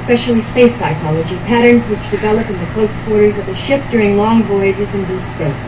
especially 0.00 0.40
space 0.56 0.72
psychology, 0.78 1.36
patterns 1.44 1.84
which 1.90 2.00
develop 2.10 2.48
in 2.48 2.58
the 2.58 2.66
close 2.72 2.90
quarters 3.04 3.36
of 3.36 3.46
a 3.48 3.54
ship 3.54 3.84
during 3.90 4.16
long 4.16 4.42
voyages 4.44 4.88
in 4.94 5.00
deep 5.04 5.20
space. 5.36 5.60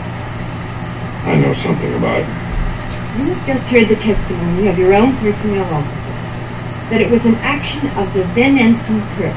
I 1.28 1.36
know 1.36 1.52
something 1.60 1.92
about 1.96 2.20
it. 2.20 2.28
You 3.20 3.34
have 3.34 3.46
just 3.46 3.66
heard 3.68 3.88
the 3.88 3.96
testimony 3.96 4.68
of 4.68 4.78
your 4.78 4.94
own 4.94 5.14
personnel 5.18 5.68
officer 5.68 5.99
that 6.90 7.00
it 7.00 7.10
was 7.10 7.24
an 7.24 7.36
action 7.36 7.88
of 7.96 8.12
the 8.12 8.22
then 8.34 8.58
Ensign 8.58 9.00
Kirk 9.16 9.36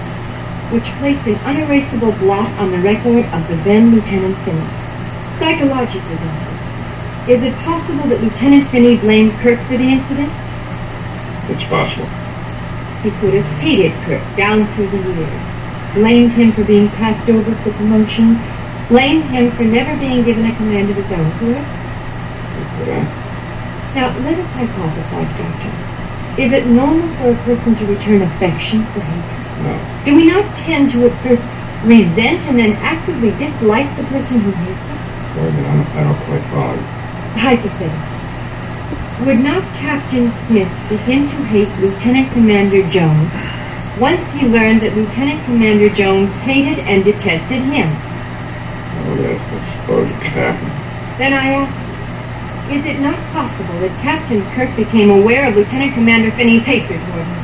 which 0.73 0.89
placed 0.97 1.21
an 1.27 1.37
unerasable 1.45 2.11
blot 2.17 2.49
on 2.57 2.71
the 2.71 2.79
record 2.79 3.25
of 3.29 3.47
the 3.47 3.55
then 3.61 3.93
Lieutenant 3.93 4.35
Finney. 4.41 4.65
Psychologically, 5.37 6.17
Doctor, 6.17 6.53
is 7.29 7.43
it 7.43 7.53
possible 7.61 8.09
that 8.09 8.21
Lieutenant 8.21 8.67
Finney 8.69 8.97
blamed 8.97 9.33
Kirk 9.45 9.59
for 9.69 9.77
the 9.77 9.85
incident? 9.85 10.33
It's 11.53 11.63
possible. 11.69 12.09
He 13.05 13.11
could 13.21 13.37
have 13.37 13.45
hated 13.61 13.93
Kirk 14.09 14.23
down 14.35 14.65
through 14.73 14.87
the 14.87 14.97
years, 14.97 15.43
blamed 15.93 16.31
him 16.31 16.51
for 16.53 16.63
being 16.63 16.89
passed 16.97 17.29
over 17.29 17.53
for 17.61 17.71
promotion, 17.73 18.39
blamed 18.89 19.25
him 19.25 19.51
for 19.51 19.63
never 19.63 19.95
being 19.99 20.23
given 20.23 20.49
a 20.49 20.55
command 20.55 20.89
of 20.89 20.95
his 20.95 21.11
own, 21.11 21.29
correct? 21.37 21.69
Now, 23.93 24.09
let 24.25 24.39
us 24.39 24.49
hypothesize, 24.57 25.37
Doctor. 25.37 25.82
Is 26.37 26.51
it 26.51 26.65
normal 26.65 27.07
for 27.17 27.29
a 27.29 27.35
person 27.45 27.75
to 27.75 27.85
return 27.85 28.23
affection 28.23 28.83
for 28.87 29.01
hate? 29.01 29.61
No. 29.61 30.03
Do 30.03 30.15
we 30.15 30.25
not 30.25 30.43
tend 30.65 30.91
to 30.93 31.05
at 31.05 31.13
first 31.21 31.43
resent 31.85 32.41
and 32.49 32.57
then 32.57 32.73
actively 32.81 33.29
dislike 33.37 33.85
the 33.97 34.03
person 34.05 34.39
who 34.39 34.49
hates 34.49 34.81
us? 34.89 35.35
Sorry, 35.35 35.51
but 35.51 35.65
I 35.65 35.75
don't, 35.77 35.87
I 35.93 36.03
don't 36.03 36.21
quite 36.25 36.45
follow. 36.49 36.81
Hypothetically. 37.37 39.25
Would 39.25 39.39
not 39.45 39.63
Captain 39.77 40.33
Smith 40.47 40.73
begin 40.89 41.29
to 41.29 41.37
hate 41.53 41.69
Lieutenant 41.77 42.31
Commander 42.33 42.81
Jones 42.89 43.29
once 43.99 44.25
he 44.33 44.47
learned 44.47 44.81
that 44.81 44.95
Lieutenant 44.95 45.45
Commander 45.45 45.89
Jones 45.89 46.33
hated 46.41 46.79
and 46.79 47.05
detested 47.05 47.61
him? 47.61 47.87
Oh, 49.05 49.15
yes, 49.21 49.37
I 49.37 49.81
suppose 49.81 50.09
it 50.09 50.17
could 50.17 50.33
happen. 50.33 50.67
Then 51.19 51.33
I 51.33 51.53
ask, 51.61 51.82
is 52.71 52.85
it 52.85 52.99
not 52.99 53.17
possible 53.33 53.79
that 53.81 53.91
Captain 54.01 54.41
Kirk 54.55 54.73
became 54.75 55.09
aware 55.09 55.47
of 55.49 55.55
Lieutenant 55.55 55.93
Commander 55.93 56.31
Finney's 56.31 56.63
hatred 56.63 56.99
toward 57.11 57.25
him? 57.27 57.39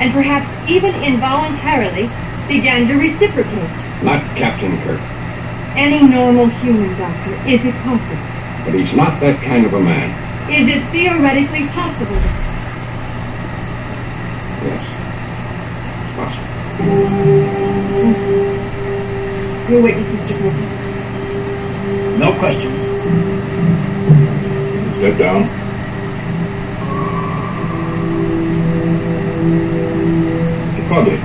And 0.00 0.12
perhaps 0.12 0.46
even 0.68 0.94
involuntarily 1.02 2.10
began 2.48 2.86
to 2.88 2.94
reciprocate? 2.94 3.70
Not 4.02 4.20
Captain 4.36 4.76
Kirk, 4.82 5.00
Any 5.76 6.02
normal 6.06 6.46
human, 6.60 6.94
Doctor, 6.98 7.34
is 7.48 7.64
it 7.64 7.74
possible? 7.82 8.18
but 8.64 8.74
he's 8.74 8.92
not 8.94 9.20
that 9.20 9.40
kind 9.42 9.64
of 9.66 9.74
a 9.74 9.80
man. 9.80 10.10
Is 10.50 10.68
it 10.68 10.82
theoretically 10.90 11.66
possible? 11.68 12.16
Yes. 14.64 14.84
It's 16.00 16.14
possible. 16.16 16.48
Hmm. 16.80 16.92
Your 19.72 19.80
witness, 19.82 20.06
Mr. 20.06 20.38
Griffin. 20.38 20.68
No 22.20 22.32
questions. 22.38 22.83
They're 25.04 25.18
down. 25.18 25.42
The 30.80 30.84
project 30.88 31.22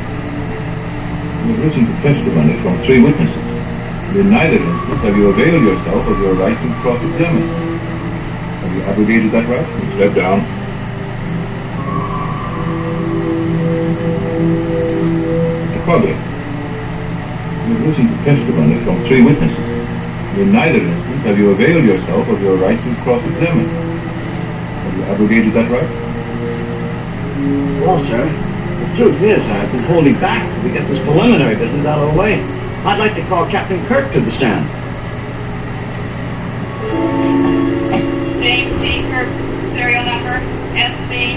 was 1.48 1.58
written 1.63 1.86
the 1.88 1.96
testimony 2.04 2.60
from 2.60 2.76
three 2.84 3.02
witnesses. 3.02 4.18
In 4.18 4.32
neither 4.32 4.58
instance 4.58 5.00
have 5.00 5.15
you 5.15 5.30
availed 5.30 5.63
yourself 5.63 6.08
of 6.10 6.20
your 6.20 6.34
right 6.34 6.58
to 6.58 6.74
cross-examine. 6.82 7.48
Have 7.48 8.76
you 8.76 8.82
abrogated 8.82 9.32
that 9.32 9.48
right? 9.48 9.65
Step 9.96 10.13
down. 10.13 10.44
The 15.72 15.84
project 15.86 16.20
was 17.70 17.80
written 17.88 18.12
the 18.12 18.24
testimony 18.26 18.84
from 18.84 19.02
three 19.08 19.22
witnesses. 19.22 20.38
In 20.38 20.52
neither 20.52 20.80
instance 20.80 21.09
have 21.23 21.38
you 21.38 21.51
availed 21.51 21.84
yourself 21.84 22.27
of 22.29 22.41
your 22.41 22.55
right 22.58 22.79
to 22.79 22.95
cross-examine. 23.03 23.67
Have 23.67 24.97
you 24.97 25.03
abrogated 25.03 25.53
that 25.53 25.69
right? 25.69 25.89
Well, 27.86 27.99
sir, 28.05 28.23
the 28.23 28.95
truth 28.95 29.21
is 29.21 29.43
I've 29.49 29.71
been 29.71 29.84
holding 29.84 30.13
back 30.19 30.47
till 30.53 30.63
we 30.63 30.71
get 30.71 30.88
this 30.88 30.99
preliminary 30.99 31.55
business 31.55 31.86
out 31.86 31.99
of 31.99 32.13
the 32.13 32.19
way. 32.19 32.41
I'd 32.86 32.99
like 32.99 33.15
to 33.15 33.21
call 33.27 33.45
Captain 33.49 33.86
Kirk 33.88 34.12
to 34.13 34.21
the 34.21 34.32
stand. 34.32 34.65
James 38.41 38.71
T. 38.79 39.03
Kirk, 39.12 39.27
serial 39.75 40.05
number 40.08 40.39
SC 40.79 41.36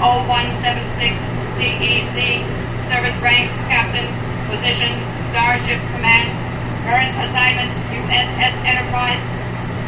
937-0176 0.00 1.12
DEC, 1.60 2.40
service 2.88 3.16
rank 3.20 3.50
captain, 3.68 4.08
position 4.48 4.96
Starship 5.28 5.80
Command, 5.92 6.37
current 6.88 7.12
assignment 7.20 7.68
USS 7.92 8.56
Enterprise, 8.64 9.20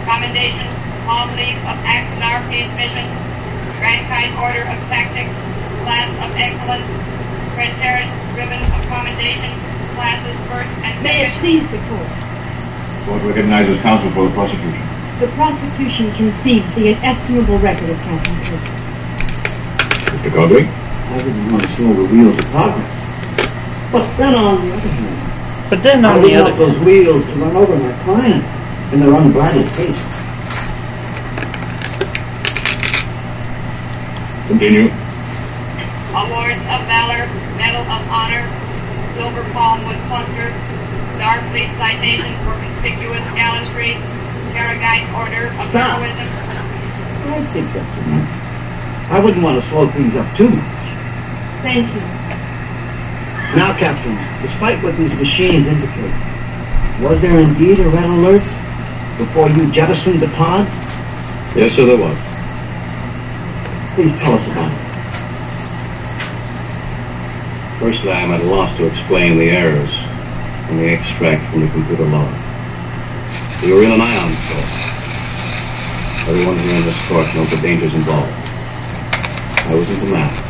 commendation, 0.05 0.69
palm 1.09 1.33
leaf 1.33 1.57
of 1.65 1.81
Axanar 1.89 2.45
Peace 2.53 2.69
Mission, 2.77 3.09
Grankite 3.81 4.37
Order 4.37 4.69
of 4.69 4.77
Tactics, 4.93 5.33
class 5.81 6.13
of 6.21 6.29
excellence, 6.37 6.85
Prantares 7.57 8.05
ribbon 8.37 8.61
of 8.61 8.85
commendation, 8.93 9.49
classes 9.97 10.37
first 10.53 10.69
and 10.85 10.93
May 11.01 11.25
it 11.25 11.33
please 11.41 11.65
the 11.73 11.81
court. 11.89 12.13
Court 13.09 13.23
recognizes 13.33 13.81
counsel 13.81 14.13
for 14.13 14.29
the 14.29 14.35
prosecution. 14.37 14.85
The 15.25 15.33
prosecution 15.41 16.13
concedes 16.21 16.69
the 16.77 16.93
inestimable 16.93 17.57
record 17.65 17.89
of 17.89 17.97
Captain 18.05 18.37
Kirk. 18.45 18.65
Mr. 20.21 20.31
Codring? 20.37 20.69
I 20.69 21.17
wouldn't 21.17 21.51
want 21.51 21.65
to 21.65 21.69
slow 21.81 21.95
the 21.97 22.05
wheels 22.13 22.37
of 22.37 22.45
progress. 22.53 22.93
But 23.91 24.05
then 24.21 24.35
on 24.35 24.69
the 24.69 24.75
other 24.77 24.89
hand, 24.89 25.20
But 25.71 25.85
then 25.85 26.05
I 26.05 26.15
on 26.15 26.17
the 26.17 26.35
wouldn't 26.35 26.43
other 26.43 26.51
want 26.51 26.75
those 26.75 26.85
wheels 26.85 27.25
to 27.25 27.33
run 27.39 27.55
over 27.55 27.77
my 27.79 27.93
client 28.03 28.43
in 28.93 28.99
their 28.99 29.15
unbridled 29.15 29.71
pace. 29.79 30.03
Continue. 34.51 34.91
Awards 36.11 36.59
of 36.67 36.83
Valor, 36.91 37.23
Medal 37.55 37.87
of 37.87 38.03
Honor, 38.11 38.43
Silver 39.15 39.47
Palm 39.55 39.87
with 39.87 39.95
Cluster, 40.11 40.51
Starfleet 41.15 41.71
Citation 41.79 42.35
for 42.43 42.59
Conspicuous 42.59 43.23
Gallantry, 43.39 43.95
Farragut 44.51 45.07
Order 45.15 45.55
of 45.55 45.71
Stop. 45.71 46.03
Heroism. 46.03 46.27
I 47.31 47.47
think 47.55 47.73
that's 47.73 48.07
enough. 48.07 49.13
I 49.13 49.21
wouldn't 49.23 49.45
want 49.45 49.63
to 49.63 49.71
slow 49.71 49.87
things 49.87 50.17
up 50.17 50.37
too 50.37 50.49
much. 50.49 50.65
Thank 51.63 51.95
you. 51.95 52.20
Now, 53.57 53.77
Captain, 53.77 54.15
despite 54.47 54.81
what 54.85 54.97
these 54.97 55.13
machines 55.15 55.67
indicate, 55.67 56.15
was 57.03 57.21
there 57.21 57.41
indeed 57.41 57.81
a 57.81 57.89
red 57.89 58.05
alert 58.05 58.43
before 59.19 59.51
you 59.51 59.71
jettisoned 59.73 60.21
the 60.21 60.29
pod? 60.29 60.69
Yes, 61.57 61.75
sir, 61.75 61.85
there 61.85 61.99
was. 61.99 62.17
Please 63.97 64.17
tell 64.21 64.35
us 64.35 64.47
about 64.47 64.71
it. 64.71 64.79
Firstly, 67.81 68.13
I 68.13 68.21
am 68.21 68.31
at 68.31 68.41
a 68.41 68.45
loss 68.45 68.77
to 68.77 68.87
explain 68.87 69.37
the 69.37 69.51
errors 69.51 69.91
in 70.71 70.77
the 70.79 70.89
extract 70.89 71.51
from 71.51 71.63
the 71.63 71.69
computer 71.71 72.05
log. 72.05 72.33
We 73.65 73.73
were 73.73 73.83
in 73.83 73.91
an 73.91 74.01
ion 74.01 74.33
storm. 74.47 74.69
Everyone 76.31 76.57
here 76.57 76.77
in 76.77 76.85
this 76.85 77.09
court 77.09 77.27
knows 77.35 77.51
the 77.51 77.57
dangers 77.57 77.95
involved. 77.95 78.33
I 79.67 79.75
was 79.75 79.91
in 79.91 79.99
command. 79.99 80.50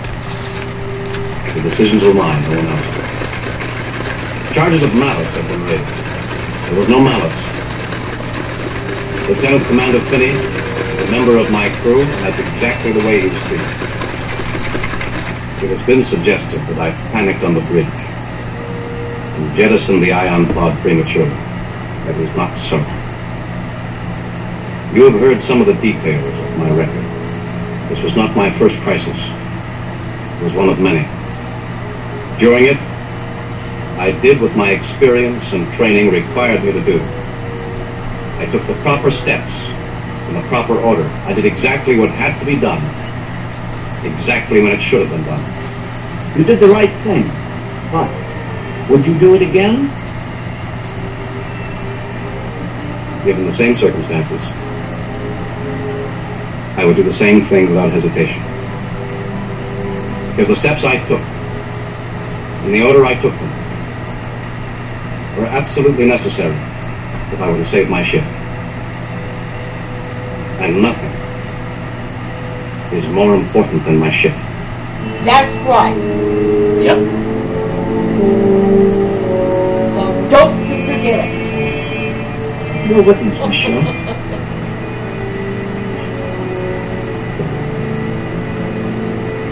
The 1.55 1.63
decisions 1.63 2.05
were 2.05 2.15
mine, 2.15 2.41
no 2.47 2.57
one 2.57 2.67
else's. 2.67 4.55
Charges 4.55 4.83
of 4.83 4.95
malice 4.95 5.27
have 5.35 5.49
been 5.49 5.65
made. 5.67 5.83
There 6.71 6.79
was 6.79 6.89
no 6.89 7.01
malice. 7.01 7.35
Lieutenant 9.29 9.67
Commander 9.67 10.01
Finney, 10.07 10.31
a 10.31 11.11
member 11.11 11.37
of 11.37 11.51
my 11.51 11.69
crew, 11.83 12.05
that's 12.23 12.39
exactly 12.39 12.93
the 12.93 13.01
way 13.01 13.21
he 13.21 13.31
speaks. 13.31 13.71
It 15.63 15.77
has 15.77 15.87
been 15.87 16.05
suggested 16.05 16.61
that 16.71 16.79
I 16.79 16.93
panicked 17.11 17.43
on 17.43 17.55
the 17.55 17.63
bridge 17.63 17.87
and 17.87 19.57
jettisoned 19.57 20.03
the 20.03 20.13
ion 20.13 20.47
pod 20.55 20.79
prematurely. 20.79 21.31
That 22.07 22.15
is 22.15 22.37
not 22.37 22.57
so. 22.71 22.79
You 24.95 25.11
have 25.11 25.21
heard 25.21 25.43
some 25.43 25.61
of 25.61 25.67
the 25.67 25.75
details 25.75 26.25
of 26.25 26.59
my 26.59 26.71
record. 26.71 27.05
This 27.91 28.03
was 28.05 28.15
not 28.15 28.37
my 28.37 28.51
first 28.57 28.77
crisis. 28.83 29.17
It 29.17 30.45
was 30.45 30.53
one 30.55 30.69
of 30.69 30.79
many. 30.79 31.07
During 32.41 32.65
it, 32.65 32.79
I 33.99 34.19
did 34.23 34.41
what 34.41 34.57
my 34.57 34.71
experience 34.71 35.45
and 35.53 35.71
training 35.75 36.11
required 36.11 36.65
me 36.65 36.73
to 36.73 36.83
do. 36.83 36.99
I 38.39 38.49
took 38.51 38.67
the 38.67 38.73
proper 38.81 39.11
steps 39.11 39.53
in 40.29 40.41
the 40.41 40.49
proper 40.49 40.79
order. 40.79 41.05
I 41.27 41.35
did 41.35 41.45
exactly 41.45 41.99
what 41.99 42.09
had 42.09 42.39
to 42.41 42.47
be 42.47 42.59
done, 42.59 42.81
exactly 44.11 44.63
when 44.63 44.73
it 44.73 44.81
should 44.81 45.07
have 45.07 45.11
been 45.11 45.25
done. 45.25 46.39
You 46.39 46.45
did 46.45 46.61
the 46.61 46.69
right 46.69 46.91
thing. 47.05 47.25
But 47.93 48.09
would 48.89 49.05
you 49.07 49.19
do 49.19 49.35
it 49.35 49.43
again? 49.43 49.89
Given 53.27 53.45
the 53.45 53.55
same 53.55 53.77
circumstances, 53.77 54.41
I 56.79 56.87
would 56.87 56.97
do 56.97 57.03
the 57.03 57.13
same 57.13 57.45
thing 57.45 57.69
without 57.69 57.91
hesitation. 57.91 58.41
Because 60.31 60.49
the 60.49 60.57
steps 60.57 60.85
I 60.85 61.07
took, 61.07 61.21
in 62.65 62.73
the 62.73 62.83
order 62.83 63.05
I 63.05 63.15
took 63.15 63.33
them, 63.33 63.51
were 65.39 65.47
absolutely 65.47 66.07
necessary 66.07 66.57
if 67.33 67.41
I 67.41 67.51
were 67.51 67.59
to 67.59 67.69
save 67.69 67.89
my 67.89 68.05
ship. 68.05 68.25
And 70.61 70.83
nothing 70.83 71.11
is 72.97 73.07
more 73.15 73.35
important 73.35 73.85
than 73.85 73.99
my 73.99 74.11
ship. 74.11 74.35
That's 75.25 75.57
right. 75.67 75.97
Yep. 76.83 76.99
So 79.95 80.29
don't 80.29 80.59
you 80.67 80.85
forget 80.85 81.21
it. 81.25 82.89
You're 82.91 83.01
a 83.01 83.03
witness, 83.03 83.49
Michelle. 83.49 83.83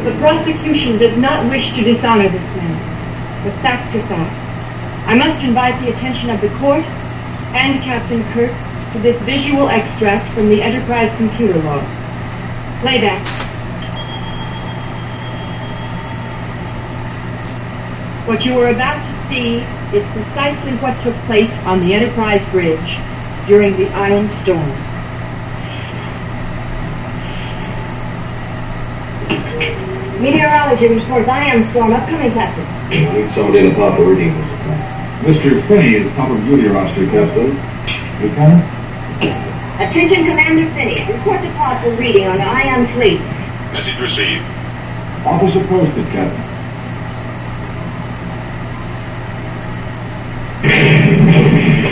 The 0.04 0.12
prosecution 0.18 0.98
does 0.98 1.16
not 1.16 1.48
wish 1.48 1.70
to 1.74 1.82
dishonor 1.84 2.28
this 2.28 2.42
man, 2.56 2.87
but 3.42 3.52
facts 3.62 3.94
are 3.94 4.06
facts. 4.08 4.48
I 5.08 5.14
must 5.14 5.44
invite 5.44 5.80
the 5.80 5.90
attention 5.90 6.30
of 6.30 6.40
the 6.40 6.48
court 6.58 6.84
and 7.54 7.82
Captain 7.82 8.22
Kirk 8.32 8.52
to 8.92 8.98
this 8.98 9.20
visual 9.22 9.68
extract 9.68 10.30
from 10.32 10.48
the 10.48 10.62
Enterprise 10.62 11.14
computer 11.16 11.58
log. 11.60 11.82
Playback. 12.80 13.24
What 18.26 18.44
you 18.44 18.58
are 18.60 18.68
about 18.68 19.00
to 19.00 19.28
see 19.28 19.56
is 19.96 20.04
precisely 20.12 20.72
what 20.78 21.00
took 21.02 21.14
place 21.26 21.52
on 21.64 21.80
the 21.80 21.94
Enterprise 21.94 22.44
bridge 22.50 22.98
during 23.46 23.76
the 23.76 23.88
Ion 23.94 24.28
Storm. 24.42 24.68
Meteorology 30.20 30.88
reports 30.88 31.28
ion 31.28 31.64
storm 31.70 31.92
upcoming, 31.92 32.32
Captain. 32.32 32.77
I 32.90 33.12
need 33.12 33.34
somebody 33.34 33.58
in 33.58 33.68
the 33.68 33.74
pod 33.74 33.96
for 33.98 34.04
reading 34.04 34.32
this. 34.32 35.36
Mr. 35.36 35.66
Finney 35.68 35.96
is 35.96 36.10
top 36.14 36.30
of 36.30 36.42
duty 36.44 36.68
roster, 36.68 37.04
Captain. 37.06 37.52
Lieutenant? 38.22 38.64
Attention, 39.76 40.24
Commander 40.24 40.64
Finney. 40.72 41.04
Report 41.12 41.42
to 41.42 41.50
pod 41.52 41.82
for 41.84 41.90
reading 42.00 42.26
on 42.26 42.38
the 42.38 42.44
ion 42.44 42.86
fleet. 42.94 43.20
Message 43.76 44.00
received. 44.00 44.42
Officer 45.26 45.62
posted, 45.66 46.06
Captain. 46.06 46.44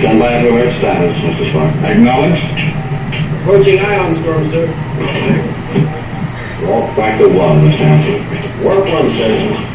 Stand 0.01 0.19
by 0.19 0.33
everywhere 0.33 0.73
status, 0.79 1.15
Mr. 1.19 1.53
Spock. 1.53 1.77
Acknowledged. 1.85 2.43
Approaching 3.43 3.81
ion 3.81 4.15
storm, 4.23 4.51
sir. 4.51 4.67
Walk 6.67 6.97
back 6.97 7.19
to 7.21 7.29
one, 7.29 7.61
Mr. 7.69 7.85
Hansen. 7.85 8.65
Work 8.65 8.89
one, 8.89 9.11
sir. 9.11 9.66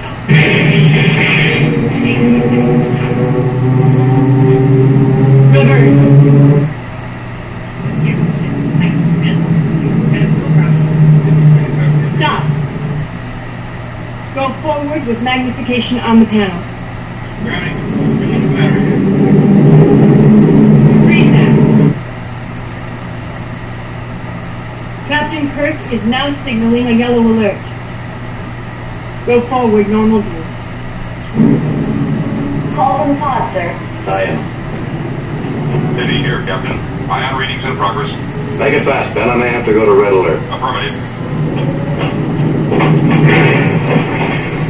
With 15.07 15.23
magnification 15.23 15.99
on 15.99 16.19
the 16.19 16.25
panel. 16.25 16.61
Captain 25.07 25.49
Kirk 25.51 25.75
is 25.91 26.05
now 26.05 26.33
signaling 26.45 26.87
a 26.87 26.91
yellow 26.91 27.19
alert. 27.19 27.70
Go 29.25 29.39
forward, 29.41 29.87
normal 29.87 30.21
view. 30.21 30.41
Call 32.75 33.05
from 33.05 33.17
pod, 33.17 33.53
sir. 33.53 33.69
I 34.09 34.23
am. 34.23 35.95
City 35.95 36.17
here, 36.17 36.43
Captain. 36.45 36.77
Ion 37.09 37.39
readings 37.39 37.63
in 37.63 37.75
progress. 37.75 38.09
Make 38.57 38.73
it 38.73 38.83
fast, 38.83 39.13
Ben. 39.13 39.29
I 39.29 39.35
may 39.35 39.49
have 39.49 39.63
to 39.65 39.73
go 39.73 39.85
to 39.85 39.93
red 40.01 40.13
alert. 40.13 40.41
Affirmative. 40.49 40.95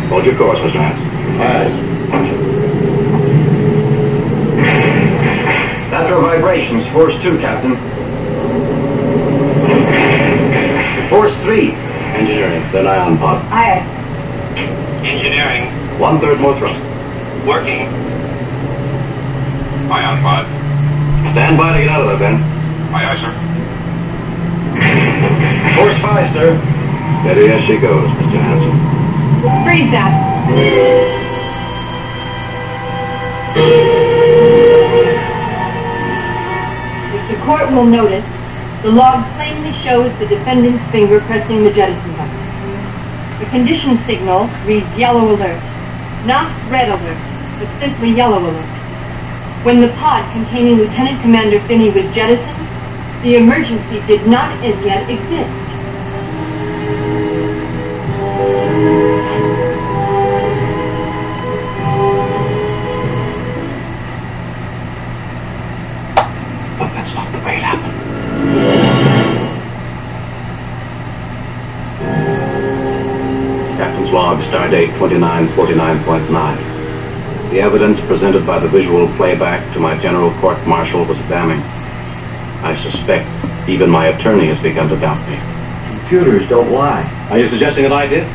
Hold 0.10 0.26
your 0.26 0.36
course, 0.36 0.60
Mr. 0.60 0.82
Hansen. 0.82 1.92
Lateral 5.92 6.22
vibrations, 6.22 6.86
force 6.88 7.16
2, 7.22 7.40
Captain. 7.40 7.78
Force 11.10 11.38
3. 11.40 11.72
Engineering, 11.72 12.62
then 12.74 12.86
ion 12.88 13.18
pod. 13.18 13.46
Aye. 13.52 14.01
Engineering. 15.12 15.68
One 16.00 16.22
third 16.22 16.40
more 16.40 16.56
thrust. 16.58 16.80
Working. 17.46 17.82
Ion 19.92 20.22
pod. 20.24 20.46
Stand 21.34 21.58
by 21.58 21.76
to 21.78 21.84
get 21.84 21.90
out 21.90 22.00
of 22.00 22.08
there, 22.08 22.32
Ben. 22.32 22.42
Aye, 22.96 23.12
aye, 23.12 23.20
sir. 23.20 23.32
Force 25.76 26.00
5, 26.00 26.32
sir. 26.32 26.58
Steady 27.24 27.50
as 27.50 27.62
she 27.66 27.78
goes, 27.78 28.08
Mr. 28.10 28.40
Hansen. 28.40 28.72
Freeze 29.66 29.92
that. 29.92 30.16
If 37.14 37.38
the 37.38 37.44
court 37.44 37.70
will 37.72 37.86
notice, 37.86 38.26
the 38.82 38.92
log 38.92 39.26
plainly 39.36 39.74
shows 39.74 40.18
the 40.20 40.28
defendant's 40.28 40.90
finger 40.90 41.20
pressing 41.20 41.66
the 41.66 41.74
jettison 41.74 42.12
button. 42.14 42.41
The 43.42 43.48
condition 43.48 43.98
signal 44.06 44.48
reads 44.68 44.86
yellow 44.96 45.34
alert, 45.34 45.60
not 46.28 46.46
red 46.70 46.90
alert, 46.90 47.18
but 47.58 47.80
simply 47.80 48.12
yellow 48.12 48.38
alert. 48.38 48.70
When 49.66 49.82
the 49.82 49.88
pod 49.98 50.32
containing 50.32 50.78
Lieutenant 50.78 51.20
Commander 51.24 51.60
Finney 51.62 51.90
was 51.90 52.06
jettisoned, 52.14 52.68
the 53.24 53.38
emergency 53.38 54.00
did 54.06 54.28
not 54.28 54.56
as 54.64 54.80
yet 54.86 55.10
exist. 55.10 55.61
2949.9. 75.02 77.50
The 77.50 77.60
evidence 77.60 78.00
presented 78.02 78.46
by 78.46 78.60
the 78.60 78.68
visual 78.68 79.08
playback 79.16 79.74
to 79.74 79.80
my 79.80 79.98
general 79.98 80.32
court-martial 80.40 81.06
was 81.06 81.18
damning. 81.22 81.60
I 82.64 82.76
suspect 82.84 83.28
even 83.68 83.90
my 83.90 84.10
attorney 84.10 84.46
has 84.46 84.62
begun 84.62 84.88
to 84.90 84.96
doubt 84.98 85.18
me. 85.28 85.40
Computers 85.98 86.48
don't 86.48 86.72
lie. 86.72 87.02
Are 87.32 87.40
you 87.40 87.48
suggesting 87.48 87.82
that 87.82 87.92
I 87.92 88.06
did? 88.06 88.28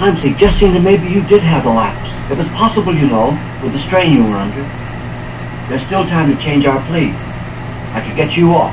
I'm 0.00 0.16
suggesting 0.16 0.72
that 0.72 0.80
maybe 0.80 1.06
you 1.06 1.20
did 1.28 1.42
have 1.42 1.66
a 1.66 1.68
lapse. 1.68 2.32
It 2.32 2.38
was 2.38 2.48
possible, 2.48 2.94
you 2.94 3.06
know, 3.06 3.38
with 3.62 3.74
the 3.74 3.78
strain 3.78 4.14
you 4.14 4.24
were 4.24 4.38
under. 4.38 4.62
There's 5.68 5.84
still 5.84 6.04
time 6.04 6.34
to 6.34 6.42
change 6.42 6.64
our 6.64 6.80
plea. 6.86 7.12
I 7.92 8.00
could 8.06 8.16
get 8.16 8.38
you 8.38 8.54
off. 8.54 8.72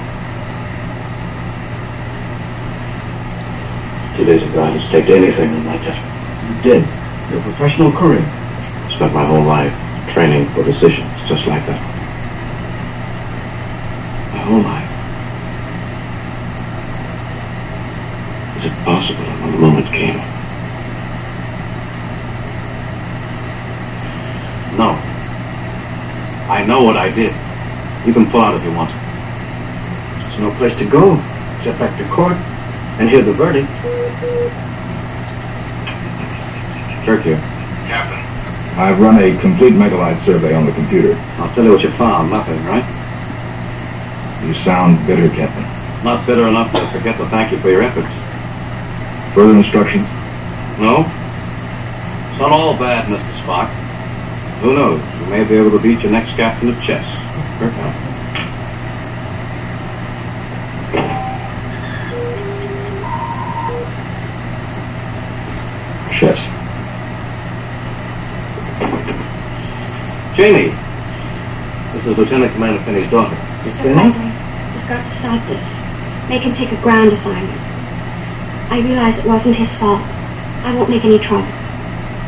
Two 4.15 4.23
days 4.23 4.43
ago, 4.43 4.63
I'd 4.63 4.79
staked 4.79 5.09
anything 5.09 5.49
on 5.49 5.65
my 5.65 5.77
judgment. 5.79 6.14
You 6.45 6.61
did. 6.61 6.87
Your 7.31 7.41
professional 7.41 7.91
career. 7.91 8.23
Spent 8.89 9.13
my 9.13 9.25
whole 9.25 9.43
life 9.43 9.73
training 10.13 10.47
for 10.53 10.63
decisions 10.63 11.09
just 11.27 11.47
like 11.47 11.65
that. 11.65 11.81
My 14.31 14.39
whole 14.39 14.61
life. 14.61 14.91
Is 18.57 18.65
it 18.65 18.85
possible 18.85 19.23
when 19.23 19.51
the 19.51 19.57
moment 19.57 19.87
came? 19.87 20.17
No. 24.77 24.91
I 26.47 26.63
know 26.67 26.83
what 26.83 26.95
I 26.95 27.09
did. 27.09 27.33
You 28.05 28.13
can 28.13 28.29
pull 28.29 28.41
out 28.41 28.55
if 28.55 28.63
you 28.63 28.71
want. 28.71 28.91
There's 30.21 30.39
no 30.39 30.51
place 30.57 30.75
to 30.75 30.85
go 30.87 31.15
except 31.57 31.79
back 31.79 31.97
to 31.97 32.07
court 32.13 32.37
and 32.99 33.09
hear 33.09 33.23
the 33.23 33.33
verdict. 33.33 33.69
Kirk 37.05 37.21
here. 37.21 37.37
Captain. 37.85 38.17
I've 38.79 38.99
run 38.99 39.19
a 39.19 39.39
complete 39.39 39.73
megalite 39.73 40.17
survey 40.25 40.55
on 40.55 40.65
the 40.65 40.71
computer. 40.71 41.13
I'll 41.37 41.53
tell 41.53 41.63
you 41.63 41.71
what 41.71 41.83
you 41.83 41.91
found. 41.91 42.31
Nothing, 42.31 42.57
right? 42.65 42.83
You 44.43 44.55
sound 44.55 45.05
bitter, 45.05 45.29
Captain. 45.29 45.63
Not 46.03 46.25
bitter 46.25 46.47
enough 46.47 46.71
to 46.71 46.85
forget 46.87 47.17
to 47.17 47.27
thank 47.29 47.51
you 47.51 47.59
for 47.59 47.69
your 47.69 47.83
efforts. 47.83 48.07
Further 49.35 49.55
instructions? 49.55 50.07
No? 50.79 51.05
It's 52.31 52.39
not 52.39 52.51
all 52.51 52.73
bad, 52.73 53.05
Mr. 53.05 53.43
Spock. 53.43 53.69
Who 54.61 54.73
knows? 54.73 54.99
You 55.19 55.25
may 55.27 55.43
be 55.43 55.55
able 55.57 55.71
to 55.77 55.79
beat 55.79 56.01
your 56.01 56.11
next 56.11 56.31
captain 56.31 56.73
at 56.73 56.83
chess. 56.83 57.05
Kirk 57.59 57.73
out. 57.73 57.93
Chess. 66.11 66.55
Jamie! 70.35 70.75
This 71.95 72.05
is 72.07 72.17
Lieutenant 72.17 72.51
Commander 72.51 72.83
Finney's 72.83 73.09
daughter. 73.09 73.39
Mr. 73.63 73.87
Finney? 73.87 74.11
We've 74.11 74.83
got 74.91 74.99
to 74.99 75.11
stop 75.15 75.39
this. 75.47 75.63
Make 76.27 76.43
him 76.43 76.53
take 76.53 76.75
a 76.75 76.81
ground 76.83 77.13
assignment. 77.13 77.55
I 78.67 78.83
realize 78.83 79.17
it 79.17 79.23
wasn't 79.23 79.55
his 79.55 79.71
fault. 79.79 80.03
I 80.67 80.75
won't 80.75 80.89
make 80.89 81.05
any 81.05 81.19
trouble. 81.19 81.47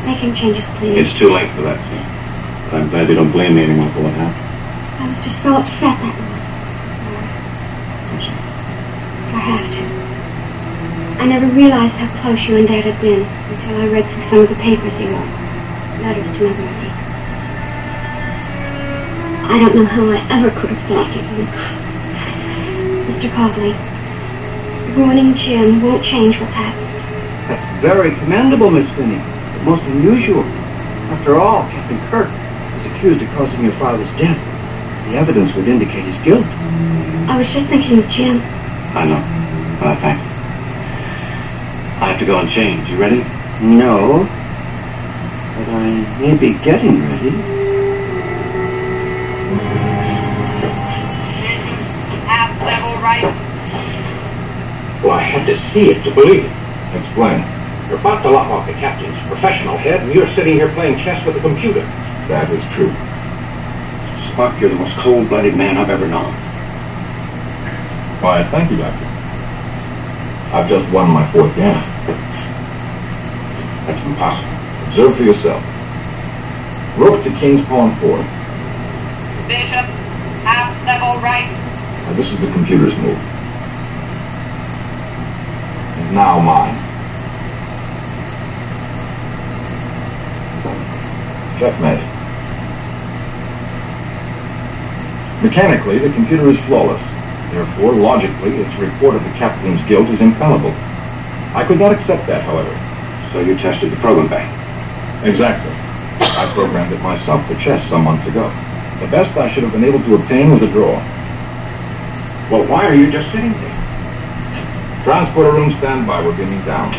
Make 0.08 0.24
him 0.24 0.34
change 0.34 0.56
his 0.56 0.64
plea. 0.80 0.96
It's 0.96 1.12
too 1.20 1.36
late 1.36 1.52
for 1.52 1.64
that, 1.68 1.76
Jim. 1.92 2.00
But 2.72 2.80
I'm 2.80 2.90
glad 2.90 3.10
you 3.10 3.16
don't 3.16 3.32
blame 3.32 3.56
me 3.56 3.64
anymore 3.68 3.92
for 3.92 4.00
what 4.00 4.14
happened. 4.16 4.40
I 5.04 5.12
was 5.12 5.20
just 5.28 5.44
so 5.44 5.60
upset 5.60 6.00
that 6.00 6.16
night. 6.16 6.38
I 9.36 9.40
have 9.52 9.68
to. 9.68 9.84
I 11.24 11.28
never 11.28 11.48
realized 11.52 11.96
how 12.00 12.08
close 12.24 12.40
you 12.48 12.56
and 12.56 12.70
Dad 12.70 12.86
had 12.88 13.02
been 13.02 13.28
until 13.28 13.76
I 13.84 13.88
read 13.92 14.08
through 14.08 14.24
some 14.32 14.40
of 14.40 14.50
the 14.50 14.56
papers 14.64 14.96
he 14.96 15.12
wrote. 15.12 15.28
Letters 16.00 16.32
to 16.40 16.48
Mother, 16.48 16.87
I 19.50 19.60
don't 19.60 19.76
know 19.76 19.86
how 19.86 20.10
I 20.10 20.18
ever 20.30 20.52
could 20.52 20.70
have 20.70 20.88
thought 20.90 21.10
of 21.10 21.26
you. 21.32 21.48
Mr. 23.08 23.32
Cogley, 23.32 23.74
ruining 24.96 25.36
Jim 25.36 25.82
won't 25.82 26.04
change 26.04 26.38
what's 26.40 26.54
happened. 26.54 26.86
That's 27.48 27.82
very 27.82 28.14
commendable, 28.16 28.70
Miss 28.70 28.90
Finney, 28.92 29.18
but 29.18 29.64
most 29.64 29.84
unusual. 29.84 30.44
After 31.16 31.40
all, 31.40 31.64
Captain 31.70 31.98
Kirk 32.10 32.28
is 32.28 32.86
accused 32.92 33.22
of 33.22 33.30
causing 33.30 33.64
your 33.64 33.72
father's 33.74 34.12
death. 34.20 34.38
The 35.08 35.16
evidence 35.16 35.56
would 35.56 35.70
indicate 35.70 36.04
his 36.04 36.24
guilt. 36.26 36.46
I 37.30 37.38
was 37.38 37.48
just 37.48 37.68
thinking 37.68 38.00
of 38.00 38.10
Jim. 38.10 38.42
I 38.94 39.06
know. 39.06 39.24
Uh, 39.80 39.96
thank 39.96 40.20
you. 40.20 40.28
I 42.04 42.12
have 42.12 42.20
to 42.20 42.26
go 42.26 42.38
and 42.40 42.50
change. 42.50 42.90
You 42.90 42.98
ready? 42.98 43.24
No, 43.62 44.26
but 45.56 45.70
I 45.70 46.20
may 46.20 46.36
be 46.36 46.54
getting 46.66 47.00
ready. 47.02 47.57
Well, 55.08 55.16
I 55.16 55.22
had 55.22 55.48
to 55.48 55.56
see 55.56 55.90
it 55.90 56.04
to 56.04 56.12
believe 56.14 56.44
it. 56.44 56.52
Explain. 56.92 57.40
You're 57.88 57.98
about 57.98 58.24
to 58.24 58.30
lop 58.30 58.52
off 58.52 58.68
the 58.68 58.74
captain's 58.74 59.16
professional 59.32 59.78
head, 59.78 60.02
and 60.02 60.14
you're 60.14 60.28
sitting 60.28 60.56
here 60.56 60.68
playing 60.74 61.00
chess 61.00 61.26
with 61.26 61.38
a 61.38 61.40
computer. 61.40 61.80
That 62.28 62.52
is 62.52 62.60
true. 62.76 62.92
Spock, 64.28 64.60
you're 64.60 64.70
the 64.70 64.76
most 64.76 64.98
cold-blooded 64.98 65.56
man 65.56 65.78
I've 65.78 65.90
ever 65.90 66.10
known. 66.10 66.34
Why, 68.20 68.44
thank 68.52 68.70
you, 68.70 68.76
Doctor. 68.76 69.06
I've 70.52 70.68
just 70.68 70.92
won 70.92 71.10
my 71.10 71.26
fourth 71.32 71.56
game. 71.56 71.80
That's 73.88 74.04
impossible. 74.04 74.52
Observe 74.90 75.16
for 75.16 75.24
yourself. 75.24 75.64
Rook 77.00 77.24
to 77.24 77.32
King's 77.40 77.64
Pawn 77.68 77.96
4. 78.04 78.18
Bishop, 79.48 79.88
half 80.44 80.76
level 80.86 81.16
right. 81.24 81.48
Now, 82.04 82.12
this 82.12 82.30
is 82.30 82.42
the 82.42 82.52
computer's 82.52 82.94
move. 82.98 83.37
Now 86.18 86.40
mine. 86.40 86.74
Checkmate. 91.60 92.02
Mechanically, 95.44 96.00
the 96.00 96.12
computer 96.16 96.50
is 96.50 96.60
flawless. 96.62 97.00
Therefore, 97.52 97.94
logically, 97.94 98.58
its 98.58 98.74
report 98.80 99.16
of 99.16 99.24
the 99.26 99.30
captain's 99.38 99.80
guilt 99.88 100.10
is 100.10 100.20
infallible. 100.20 100.72
I 101.54 101.64
could 101.68 101.78
not 101.78 101.92
accept 101.92 102.26
that, 102.26 102.42
however. 102.42 102.74
So 103.32 103.42
you 103.42 103.56
tested 103.56 103.92
the 103.92 103.98
program 103.98 104.28
bank? 104.28 104.50
Exactly. 105.24 105.72
I 106.20 106.52
programmed 106.56 106.94
it 106.94 107.02
myself 107.04 107.46
for 107.46 107.54
chess 107.62 107.88
some 107.88 108.06
months 108.06 108.26
ago. 108.26 108.50
The 109.02 109.08
best 109.12 109.38
I 109.38 109.54
should 109.54 109.62
have 109.62 109.72
been 109.72 109.84
able 109.84 110.00
to 110.00 110.16
obtain 110.16 110.50
was 110.50 110.64
a 110.64 110.68
draw. 110.68 110.96
Well, 112.50 112.66
why 112.66 112.88
are 112.88 112.96
you 112.96 113.12
just 113.12 113.32
sitting 113.32 113.52
there? 113.52 113.77
Transporter 115.08 115.54
room 115.54 115.72
standby. 115.72 116.22
We're 116.22 116.36
beaming 116.36 116.60
down. 116.66 116.92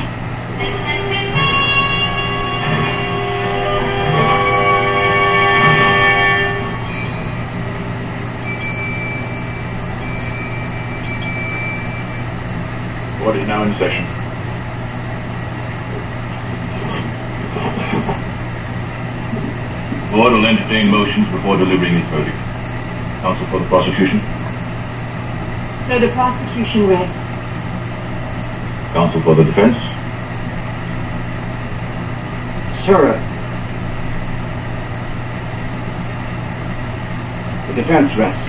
Board 13.21 13.37
is 13.37 13.47
now 13.47 13.65
in 13.65 13.75
session. 13.75 14.07
Board 20.11 20.33
will 20.33 20.47
entertain 20.47 20.89
motions 20.91 21.29
before 21.29 21.59
delivering 21.59 21.97
its 21.97 22.09
verdict. 22.09 22.39
Counsel 23.21 23.47
for 23.49 23.59
the 23.59 23.67
prosecution. 23.67 24.21
So 25.87 25.99
the 25.99 26.09
prosecution 26.15 26.87
rests. 26.87 27.28
Counsel 28.99 29.23
for 29.23 29.37
the 29.37 29.45
defense. 29.45 29.77
Sir, 32.85 33.13
the 37.69 37.75
defense 37.75 38.17
rests. 38.17 38.43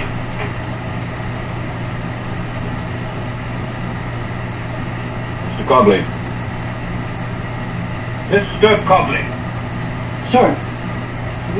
Mr. 5.46 5.68
Cogley. 5.68 6.02
Mr. 8.32 8.76
Cogley. 8.88 9.22
Sir, 10.32 10.50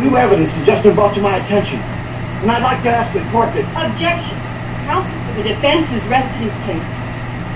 new 0.02 0.18
evidence 0.18 0.50
has 0.54 0.66
just 0.66 0.82
been 0.82 0.96
brought 0.96 1.14
to 1.14 1.22
my 1.22 1.38
attention, 1.38 1.78
and 1.78 2.50
I'd 2.50 2.64
like 2.64 2.82
to 2.82 2.90
ask 2.90 3.14
the 3.14 3.20
court 3.30 3.54
that... 3.54 3.92
Objection. 3.92 4.36
Counsel 4.88 5.22
for 5.28 5.44
the 5.44 5.50
defense 5.50 5.86
has 5.90 6.04
rested 6.10 6.50
his 6.50 6.66
case. 6.66 6.99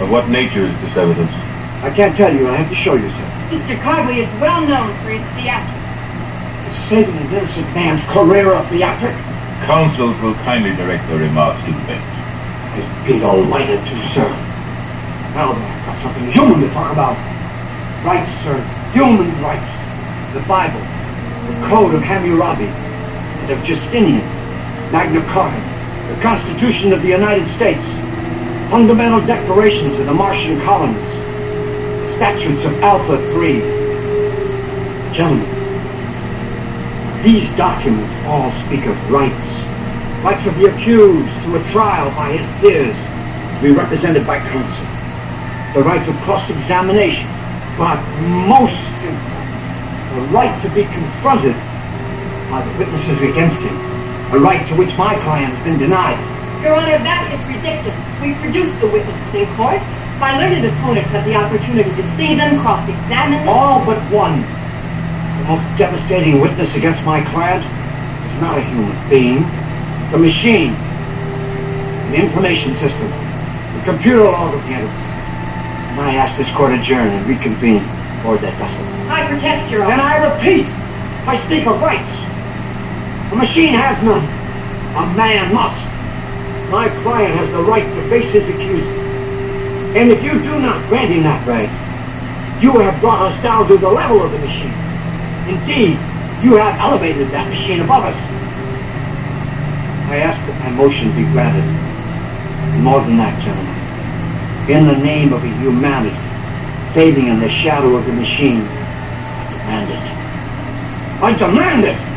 Of 0.02 0.10
what 0.10 0.28
nature 0.28 0.66
is 0.66 0.74
this 0.82 0.98
evidence? 0.98 1.30
I 1.86 1.94
can't 1.94 2.16
tell 2.18 2.34
you, 2.34 2.50
I 2.50 2.58
have 2.58 2.70
to 2.70 2.76
show 2.76 2.96
you, 2.96 3.10
sir. 3.12 3.28
Mr. 3.54 3.78
Cogley 3.86 4.26
is 4.26 4.32
well 4.42 4.66
known 4.66 4.90
for 5.06 5.14
his 5.14 5.22
theatrics. 5.38 5.86
It's 6.66 6.80
saving 6.90 7.14
an 7.14 7.30
innocent 7.30 7.68
man's 7.78 8.02
career 8.10 8.54
of 8.54 8.66
theatric. 8.70 9.14
Counsels 9.70 10.18
will 10.20 10.34
kindly 10.42 10.76
direct 10.76 11.06
their 11.08 11.20
remarks 11.20 11.62
to 11.66 11.72
the 11.72 11.84
bench. 11.86 12.02
I'd 12.74 13.06
be 13.06 13.20
delighted 13.20 13.86
to, 13.86 13.96
sir. 14.10 14.26
Now 15.38 15.54
that 15.54 15.62
I've 15.62 15.86
got 15.86 16.02
something 16.02 16.26
human 16.32 16.62
to 16.62 16.70
talk 16.74 16.92
about. 16.92 17.14
Rights, 18.04 18.34
sir. 18.42 18.58
Human 18.98 19.30
rights. 19.46 19.72
The 20.34 20.42
Bible. 20.50 20.82
The 20.82 21.68
Code 21.70 21.94
of 21.94 22.02
Hammurabi. 22.02 22.66
And 22.66 23.52
of 23.52 23.64
Justinian. 23.64 24.26
Magna 24.90 25.22
Carta. 25.30 25.62
The 26.10 26.22
Constitution 26.22 26.94
of 26.94 27.04
the 27.04 27.10
United 27.10 27.48
States. 27.54 27.86
Fundamental 28.74 29.22
declarations 29.28 30.00
of 30.00 30.08
the 30.08 30.14
Martian 30.16 30.60
colonies. 30.62 30.98
The 30.98 32.16
statutes 32.16 32.66
of 32.66 32.74
Alpha 32.82 33.22
3. 33.32 33.60
Gentlemen, 35.14 35.46
these 37.22 37.48
documents 37.56 38.12
all 38.26 38.50
speak 38.66 38.88
of 38.88 38.98
rights. 39.12 39.48
Rights 40.26 40.48
of 40.48 40.58
the 40.58 40.74
accused 40.74 41.30
to 41.44 41.56
a 41.56 41.64
trial 41.70 42.10
by 42.16 42.36
his 42.36 42.62
peers, 42.62 42.96
to 42.98 43.62
be 43.62 43.70
represented 43.70 44.26
by 44.26 44.40
counsel. 44.40 44.86
The 45.76 45.84
rights 45.88 46.08
of 46.08 46.16
cross-examination, 46.26 47.30
but 47.78 48.02
most 48.50 48.74
important, 49.06 50.18
the 50.18 50.22
right 50.34 50.62
to 50.64 50.70
be 50.74 50.86
confronted 50.86 51.54
by 52.50 52.66
the 52.66 52.80
witnesses 52.80 53.22
against 53.22 53.60
him. 53.60 53.78
A 54.34 54.40
right 54.40 54.68
to 54.70 54.76
which 54.78 54.98
my 54.98 55.14
client 55.20 55.54
has 55.54 55.64
been 55.64 55.78
denied. 55.78 56.33
Your 56.64 56.80
Honor, 56.80 56.96
that 57.04 57.28
is 57.28 57.44
ridiculous. 57.44 58.00
We 58.24 58.32
produced 58.40 58.72
the 58.80 58.88
witnesses 58.88 59.36
in 59.36 59.44
court. 59.60 59.84
My 60.16 60.40
learned 60.40 60.64
opponents 60.64 61.12
had 61.12 61.28
the 61.28 61.36
opportunity 61.36 61.92
to 61.92 62.04
see 62.16 62.40
them, 62.40 62.64
cross-examine 62.64 63.44
them. 63.44 63.52
All 63.52 63.84
but 63.84 64.00
one. 64.08 64.40
The 65.44 65.60
most 65.60 65.68
devastating 65.76 66.40
witness 66.40 66.72
against 66.80 67.04
my 67.04 67.20
client 67.36 67.68
is 67.68 68.36
not 68.40 68.56
a 68.56 68.64
human 68.64 68.96
being. 69.12 69.44
It's 69.44 70.16
a 70.16 70.22
machine. 70.24 70.72
An 72.08 72.16
information 72.16 72.80
system. 72.80 73.12
The 73.12 73.84
computer 73.84 74.24
log 74.24 74.56
of 74.56 74.64
the 74.64 74.80
entity. 74.80 75.04
And 76.00 76.08
I 76.08 76.16
ask 76.16 76.40
this 76.40 76.48
court 76.56 76.72
adjourn 76.72 77.12
and 77.12 77.28
reconvene 77.28 77.84
aboard 78.24 78.40
that 78.40 78.56
vessel. 78.56 78.88
I 79.12 79.28
protest, 79.28 79.68
Your 79.68 79.84
Honor. 79.84 80.00
And. 80.00 80.02
I 80.02 80.16
repeat, 80.32 80.64
I 81.28 81.36
speak 81.44 81.68
of 81.68 81.76
rights. 81.84 82.08
A 83.32 83.36
machine 83.36 83.76
has 83.76 84.00
none. 84.00 84.24
A 84.96 85.04
man 85.20 85.52
must. 85.52 85.76
My 86.74 86.90
client 87.04 87.36
has 87.38 87.52
the 87.52 87.62
right 87.62 87.86
to 87.86 88.10
face 88.10 88.34
his 88.34 88.50
accuser. 88.50 88.90
And 89.94 90.10
if 90.10 90.24
you 90.24 90.32
do 90.32 90.58
not 90.58 90.82
grant 90.90 91.12
him 91.12 91.22
that 91.22 91.46
right, 91.46 91.70
you 92.64 92.72
have 92.80 93.00
brought 93.00 93.32
us 93.32 93.44
down 93.44 93.68
to 93.68 93.78
the 93.78 93.88
level 93.88 94.24
of 94.24 94.32
the 94.32 94.40
machine. 94.40 94.74
Indeed, 95.46 96.02
you 96.42 96.58
have 96.58 96.74
elevated 96.82 97.28
that 97.30 97.48
machine 97.48 97.80
above 97.82 98.06
us. 98.06 98.18
I 100.10 100.18
ask 100.18 100.42
that 100.50 100.60
my 100.66 100.72
motion 100.72 101.14
be 101.14 101.30
granted. 101.30 101.62
More 102.82 103.02
than 103.02 103.18
that, 103.18 103.38
gentlemen, 103.46 103.78
in 104.66 104.88
the 104.90 104.98
name 104.98 105.32
of 105.32 105.44
a 105.44 105.54
humanity 105.62 106.18
fading 106.96 107.28
in 107.28 107.40
the 107.40 107.50
shadow 107.50 107.94
of 107.94 108.04
the 108.08 108.14
machine, 108.14 108.62
I 108.66 109.46
demand 109.54 109.92
it. 109.94 111.22
I 111.22 111.38
demand 111.38 111.84
it! 111.86 112.13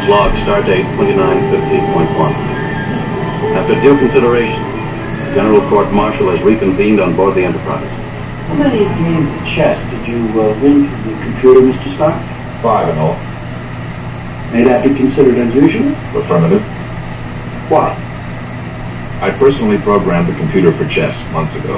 Captain's 0.00 0.08
log, 0.08 0.32
stardate 0.46 0.84
2915.1. 0.96 2.32
After 3.54 3.74
due 3.82 3.98
consideration, 3.98 4.62
the 4.62 5.34
General 5.34 5.68
Court 5.68 5.92
Martial 5.92 6.30
has 6.30 6.40
reconvened 6.42 7.00
on 7.00 7.14
board 7.14 7.34
the 7.34 7.44
Enterprise. 7.44 7.86
How 8.48 8.54
many 8.54 8.78
games 8.78 9.28
of 9.28 9.46
chess 9.46 9.76
did 9.90 10.08
you 10.08 10.40
uh, 10.40 10.58
win 10.62 10.88
from 10.88 11.02
the 11.04 11.22
computer, 11.22 11.60
Mr. 11.60 11.96
Spock? 11.96 12.16
Five 12.62 12.88
in 12.88 12.98
all. 12.98 13.14
May 14.52 14.64
that 14.64 14.88
be 14.88 14.94
considered 14.94 15.36
unusual? 15.36 15.90
Affirmative. 16.16 16.62
Why? 17.68 17.92
I 19.20 19.30
personally 19.38 19.78
programmed 19.78 20.28
the 20.28 20.38
computer 20.38 20.72
for 20.72 20.88
chess 20.88 21.14
months 21.32 21.54
ago. 21.56 21.76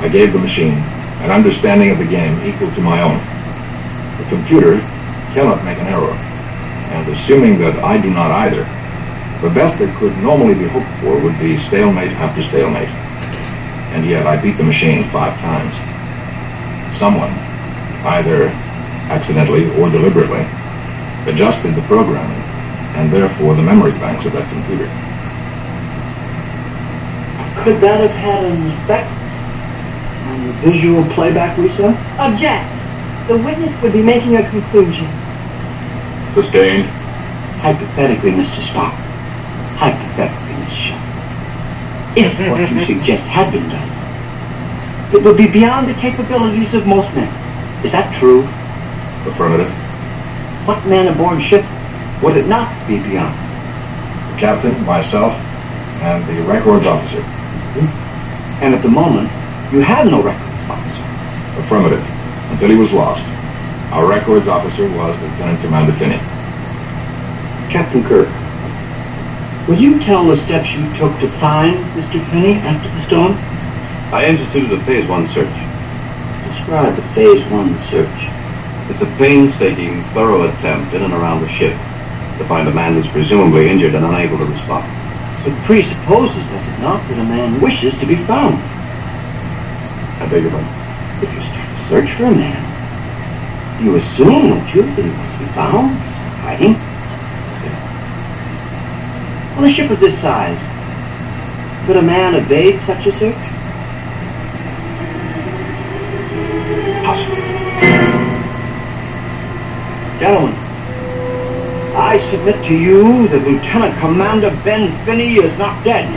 I 0.00 0.08
gave 0.08 0.32
the 0.32 0.40
machine 0.40 0.74
an 1.22 1.30
understanding 1.30 1.90
of 1.90 1.98
the 1.98 2.06
game 2.06 2.34
equal 2.42 2.72
to 2.74 2.80
my 2.80 3.00
own. 3.00 3.18
The 4.18 4.28
computer 4.28 4.80
cannot 5.34 5.64
make 5.64 5.78
an 5.78 5.86
error, 5.86 6.18
and 6.94 7.08
assuming 7.08 7.58
that 7.58 7.74
I 7.82 7.98
do 7.98 8.08
not 8.08 8.30
either, 8.30 8.62
the 9.42 9.52
best 9.52 9.78
that 9.78 9.90
could 9.98 10.16
normally 10.18 10.54
be 10.54 10.68
hoped 10.68 10.88
for 11.02 11.18
would 11.18 11.36
be 11.40 11.58
stalemate 11.58 12.12
after 12.22 12.40
stalemate. 12.42 12.88
And 13.90 14.06
yet 14.06 14.26
I 14.26 14.40
beat 14.40 14.56
the 14.56 14.62
machine 14.62 15.02
five 15.10 15.34
times. 15.40 15.74
Someone, 16.96 17.34
either 18.06 18.46
accidentally 19.10 19.68
or 19.74 19.90
deliberately, 19.90 20.46
adjusted 21.26 21.74
the 21.74 21.82
programming, 21.82 22.40
and 22.94 23.12
therefore 23.12 23.54
the 23.54 23.62
memory 23.62 23.92
banks 23.98 24.24
of 24.24 24.32
that 24.34 24.48
computer. 24.54 24.86
Could 27.64 27.80
that 27.82 27.98
have 27.98 28.14
had 28.22 28.44
an 28.44 28.70
effect 28.70 29.10
on 30.30 30.46
the 30.46 30.52
visual 30.70 31.02
playback 31.12 31.58
we 31.58 31.68
saw? 31.70 31.90
Object. 32.22 32.70
The 33.26 33.36
witness 33.38 33.74
would 33.82 33.92
be 33.92 34.02
making 34.02 34.36
a 34.36 34.48
conclusion. 34.48 35.08
Sustained. 36.34 36.86
Hypothetically, 37.62 38.32
Mr. 38.32 38.60
Spock. 38.60 38.90
Hypothetically, 39.78 40.56
Miss 40.64 40.72
Shaw. 40.72 40.98
If 42.16 42.50
what 42.50 42.70
you 42.70 42.84
suggest 42.84 43.24
had 43.24 43.52
been 43.52 43.68
done, 43.68 45.14
it 45.14 45.22
would 45.22 45.36
be 45.36 45.46
beyond 45.46 45.88
the 45.88 45.94
capabilities 45.94 46.74
of 46.74 46.88
most 46.88 47.14
men. 47.14 47.30
Is 47.84 47.92
that 47.92 48.12
true? 48.18 48.42
Affirmative. 49.30 49.70
What 50.66 50.84
man 50.86 51.06
aboard 51.06 51.40
ship 51.40 51.64
would 52.20 52.36
it 52.36 52.48
not 52.48 52.68
be 52.88 52.98
beyond? 52.98 53.34
The 54.34 54.40
captain, 54.40 54.84
myself, 54.84 55.34
and 56.02 56.26
the 56.26 56.42
records 56.42 56.84
officer. 56.84 57.22
Hmm? 57.22 58.64
And 58.64 58.74
at 58.74 58.82
the 58.82 58.88
moment, 58.88 59.30
you 59.72 59.80
have 59.80 60.06
no 60.06 60.20
records 60.20 60.68
officer. 60.68 61.60
Affirmative. 61.62 62.04
Until 62.50 62.70
he 62.70 62.76
was 62.76 62.92
lost. 62.92 63.22
Our 63.94 64.08
records 64.08 64.48
officer 64.48 64.90
was 64.90 65.14
Lieutenant 65.22 65.60
Commander 65.60 65.92
Finney. 65.92 66.18
Captain 67.70 68.02
Kirk, 68.02 68.26
will 69.68 69.78
you 69.78 70.02
tell 70.02 70.24
the 70.24 70.36
steps 70.36 70.74
you 70.74 70.82
took 70.96 71.16
to 71.20 71.28
find 71.38 71.76
Mr. 71.94 72.18
Finney 72.30 72.54
after 72.54 72.88
the 72.90 73.00
storm? 73.02 73.34
I 74.12 74.26
instituted 74.26 74.72
a 74.72 74.82
Phase 74.82 75.08
1 75.08 75.28
search. 75.28 75.54
Describe 76.50 76.96
the 76.96 77.02
Phase 77.14 77.44
1 77.52 77.78
search. 77.86 78.28
It's 78.90 79.02
a 79.02 79.06
painstaking, 79.16 80.02
thorough 80.10 80.42
attempt 80.42 80.92
in 80.92 81.02
and 81.02 81.14
around 81.14 81.42
the 81.42 81.48
ship 81.48 81.78
to 82.38 82.44
find 82.48 82.66
a 82.66 82.74
man 82.74 82.94
who's 82.94 83.06
presumably 83.12 83.70
injured 83.70 83.94
and 83.94 84.04
unable 84.04 84.38
to 84.38 84.44
respond. 84.44 84.90
It 85.46 85.54
presupposes, 85.66 86.34
does 86.34 86.66
it 86.66 86.80
not, 86.80 87.00
that 87.10 87.20
a 87.20 87.24
man 87.30 87.60
wishes 87.60 87.96
to 88.00 88.06
be 88.06 88.16
found. 88.26 88.56
I 90.20 90.26
beg 90.28 90.42
your 90.42 90.50
pardon. 90.50 90.68
If 91.22 91.32
you 91.32 91.40
start 91.46 91.68
a 91.68 91.78
search 91.86 92.10
for 92.18 92.24
a 92.24 92.34
man, 92.34 92.73
you 93.80 93.96
assume, 93.96 94.48
don't 94.48 94.74
you, 94.74 94.82
that 94.82 95.04
he 95.04 95.10
must 95.10 95.38
be 95.38 95.46
found, 95.46 95.98
hiding? 96.40 96.74
On 99.58 99.64
a 99.64 99.70
ship 99.70 99.90
of 99.90 100.00
this 100.00 100.18
size, 100.18 100.58
could 101.86 101.96
a 101.96 102.02
man 102.02 102.34
evade 102.34 102.80
such 102.82 103.06
a 103.06 103.12
search? 103.12 103.34
Possible. 107.04 107.36
Gentlemen, 110.18 110.54
I 111.96 112.18
submit 112.30 112.64
to 112.66 112.74
you 112.74 113.28
that 113.28 113.46
Lieutenant 113.46 113.98
Commander 114.00 114.50
Ben 114.64 114.90
Finney 115.04 115.36
is 115.36 115.56
not 115.58 115.84
dead. 115.84 116.08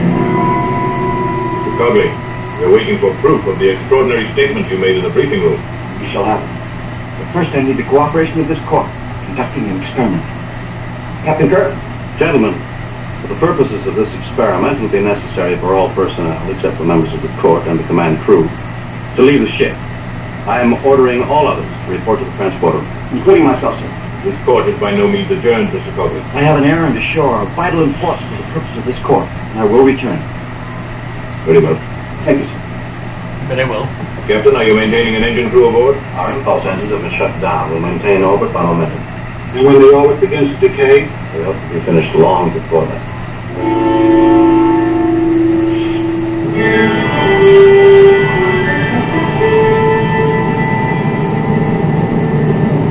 Mr. 1.63 1.77
Cogley, 1.77 2.09
we're 2.59 2.73
waiting 2.73 2.97
for 2.97 3.13
proof 3.21 3.45
of 3.45 3.59
the 3.59 3.69
extraordinary 3.69 4.27
statement 4.33 4.71
you 4.71 4.77
made 4.77 4.97
in 4.97 5.03
the 5.03 5.09
briefing 5.09 5.41
room. 5.41 5.61
You 6.01 6.07
shall 6.07 6.23
have 6.23 6.41
it. 6.41 6.56
But 7.18 7.34
first 7.34 7.53
I 7.53 7.61
need 7.61 7.78
the 7.78 7.84
cooperation 7.84 8.39
of 8.39 8.47
this 8.47 8.61
court, 8.61 8.88
conducting 9.26 9.65
an 9.70 9.82
experiment. 9.82 10.24
Captain 11.26 11.49
Kirk? 11.49 11.74
Gentlemen, 12.18 12.53
for 13.22 13.28
the 13.28 13.39
purposes 13.39 13.86
of 13.88 13.95
this 13.95 14.13
experiment, 14.15 14.78
it 14.78 14.82
will 14.82 14.89
be 14.89 15.01
necessary 15.01 15.57
for 15.57 15.74
all 15.74 15.89
personnel, 15.93 16.51
except 16.51 16.78
for 16.78 16.84
members 16.86 17.13
of 17.13 17.22
the 17.22 17.41
court 17.41 17.68
and 17.68 17.80
the 17.80 17.84
command 17.86 18.20
crew, 18.20 18.47
to 19.15 19.22
leave 19.22 19.41
the 19.41 19.49
ship. 19.49 19.76
I 20.47 20.61
am 20.61 20.74
ordering 20.86 21.24
all 21.24 21.47
others 21.47 21.65
to 21.86 21.91
report 21.91 22.20
to 22.20 22.26
the 22.26 22.32
transporter. 22.38 22.80
Including 23.11 23.43
myself, 23.43 23.80
sir. 23.80 23.89
This 24.24 24.38
court 24.45 24.68
is 24.68 24.80
by 24.80 24.95
no 24.95 25.07
means 25.07 25.30
adjourned, 25.32 25.70
Mr. 25.70 25.93
Cogley. 25.95 26.22
I 26.34 26.41
have 26.41 26.57
an 26.57 26.63
errand 26.63 26.97
ashore 26.97 27.41
of 27.41 27.49
vital 27.49 27.84
importance 27.84 28.28
for 28.30 28.38
the 28.38 28.49
purpose 28.53 28.78
of 28.78 28.86
this 28.86 28.99
court, 28.99 29.28
and 29.28 29.59
I 29.59 29.65
will 29.65 29.84
return. 29.84 30.20
Very 31.45 31.59
well. 31.59 31.76
Thank 32.24 32.39
you, 32.39 32.45
sir. 32.45 33.47
But 33.49 33.59
I 33.59 33.70
will. 33.70 34.06
Captain, 34.28 34.57
are 34.57 34.63
you 34.65 34.75
maintaining 34.75 35.15
an 35.15 35.23
engine 35.23 35.49
crew 35.49 35.69
aboard? 35.69 35.95
Our 36.15 36.38
impulse 36.38 36.65
engines 36.65 36.91
have 36.91 37.01
been 37.01 37.17
shut 37.17 37.39
down. 37.39 37.71
We'll 37.71 37.80
maintain 37.80 38.23
orbit 38.23 38.51
by 38.51 38.61
momentum. 38.61 38.99
And 39.55 39.65
when 39.65 39.82
the 39.82 39.95
orbit 39.95 40.19
begins 40.19 40.53
to 40.59 40.67
decay, 40.67 41.03
We 41.34 41.43
hope 41.43 41.55
to 41.55 41.73
be 41.73 41.80
finished 41.80 42.13
long 42.13 42.51
before 42.51 42.86
that. 42.88 43.07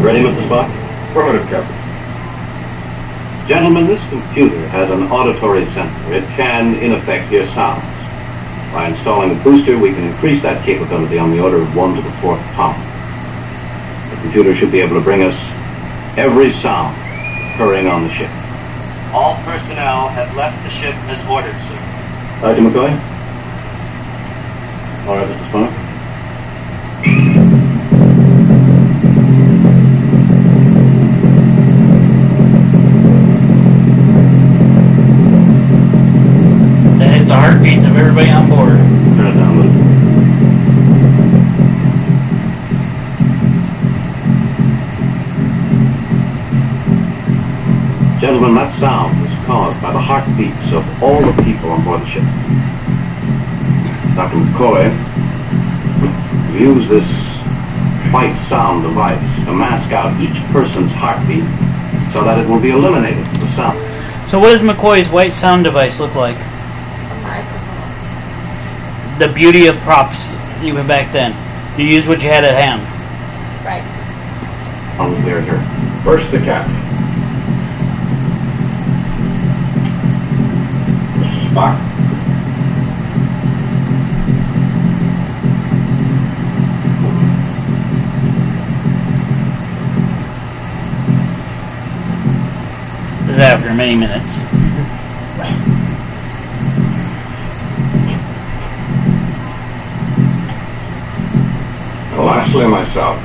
Ready, 0.03 0.21
Mr. 0.21 0.41
Spock? 0.49 0.71
Affirmative, 1.11 1.47
Captain. 1.51 1.77
Gentlemen, 3.47 3.87
this 3.87 4.01
computer 4.09 4.67
has 4.69 4.91
an 4.91 5.03
auditory 5.13 5.67
sensor. 5.67 6.15
It 6.15 6.25
can, 6.31 6.77
in 6.77 6.93
effect, 6.93 7.29
hear 7.29 7.47
sounds. 7.49 7.96
By 8.73 8.89
installing 8.89 9.31
a 9.31 9.43
booster, 9.43 9.79
we 9.79 9.91
can 9.93 10.05
increase 10.05 10.43
that 10.43 10.65
capability 10.65 11.19
on 11.19 11.31
the 11.31 11.41
order 11.41 11.63
of 11.63 11.75
one 11.75 11.95
to 11.95 12.03
the 12.03 12.13
fourth 12.21 12.41
pound. 12.55 12.81
The 14.11 14.21
computer 14.23 14.55
should 14.55 14.73
be 14.73 14.81
able 14.81 14.97
to 14.97 15.01
bring 15.01 15.23
us 15.23 15.37
every 16.19 16.51
sound 16.51 16.97
occurring 17.55 17.87
on 17.87 18.03
the 18.03 18.11
ship. 18.11 18.31
All 19.13 19.37
personnel 19.45 20.09
have 20.09 20.35
left 20.37 20.63
the 20.65 20.71
ship 20.71 20.95
as 21.09 21.19
ordered, 21.29 21.57
sir. 21.69 21.79
Uh, 22.45 22.53
Dr. 22.53 22.63
McCoy? 22.69 22.91
All 25.09 25.17
right, 25.17 25.29
Mr. 25.29 25.51
Spock. 25.51 25.86
By 50.37 50.43
the 50.43 50.49
heartbeats 50.51 50.73
of 50.73 51.03
all 51.03 51.21
the 51.21 51.43
people 51.43 51.71
on 51.71 51.85
board 51.85 52.01
the 52.01 52.07
ship. 52.07 52.23
Dr. 54.15 54.37
McCoy, 54.37 54.91
use 56.59 56.89
this 56.89 57.07
white 58.13 58.35
sound 58.49 58.83
device 58.83 59.21
to 59.45 59.55
mask 59.55 59.93
out 59.93 60.19
each 60.21 60.37
person's 60.53 60.91
heartbeat 60.93 61.45
so 62.15 62.25
that 62.25 62.39
it 62.39 62.49
will 62.49 62.61
be 62.61 62.71
eliminated, 62.71 63.27
the 63.37 63.49
sound. 63.55 63.79
So 64.31 64.39
what 64.39 64.51
does 64.51 64.63
McCoy's 64.63 65.09
white 65.09 65.35
sound 65.35 65.65
device 65.65 66.01
look 66.01 66.15
like? 66.15 66.37
A 66.37 66.41
microphone. 67.23 69.19
The 69.19 69.29
beauty 69.33 69.67
of 69.67 69.77
props 69.79 70.35
even 70.63 70.87
back 70.87 71.13
then. 71.13 71.35
You 71.79 71.85
use 71.85 72.07
what 72.09 72.23
you 72.23 72.29
had 72.29 72.45
at 72.45 72.55
hand. 72.55 72.81
Right. 73.65 73.85
On 74.99 75.13
the 75.13 75.21
clear 75.21 75.43
here. 75.43 75.61
First, 76.03 76.31
the 76.31 76.39
captain. 76.39 76.75
Mr. 81.21 81.51
Spock. 81.51 81.97
After 93.57 93.73
many 93.73 93.95
minutes. 93.95 94.41
And 102.13 102.23
lastly, 102.23 102.67
myself. 102.67 103.19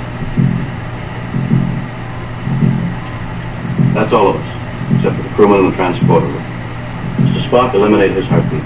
That's 3.93 4.13
all 4.13 4.29
of 4.29 4.35
us, 4.37 4.95
except 4.95 5.17
for 5.17 5.23
the 5.23 5.29
crewman 5.35 5.65
and 5.65 5.73
the 5.73 5.75
transporter. 5.75 6.27
Mr. 6.27 7.41
Spock, 7.49 7.73
eliminate 7.73 8.11
his 8.11 8.25
heartbeat. 8.27 8.63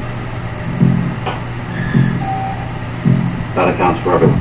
That 3.55 3.73
accounts 3.73 3.99
for 4.03 4.13
everyone. 4.13 4.39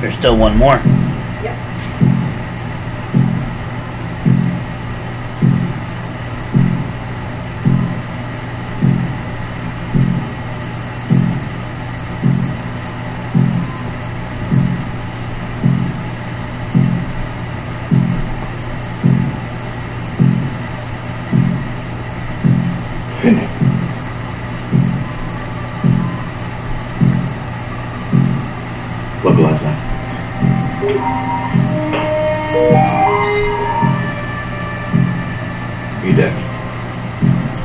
There's 0.00 0.16
still 0.16 0.38
one 0.38 0.56
more. 0.56 0.80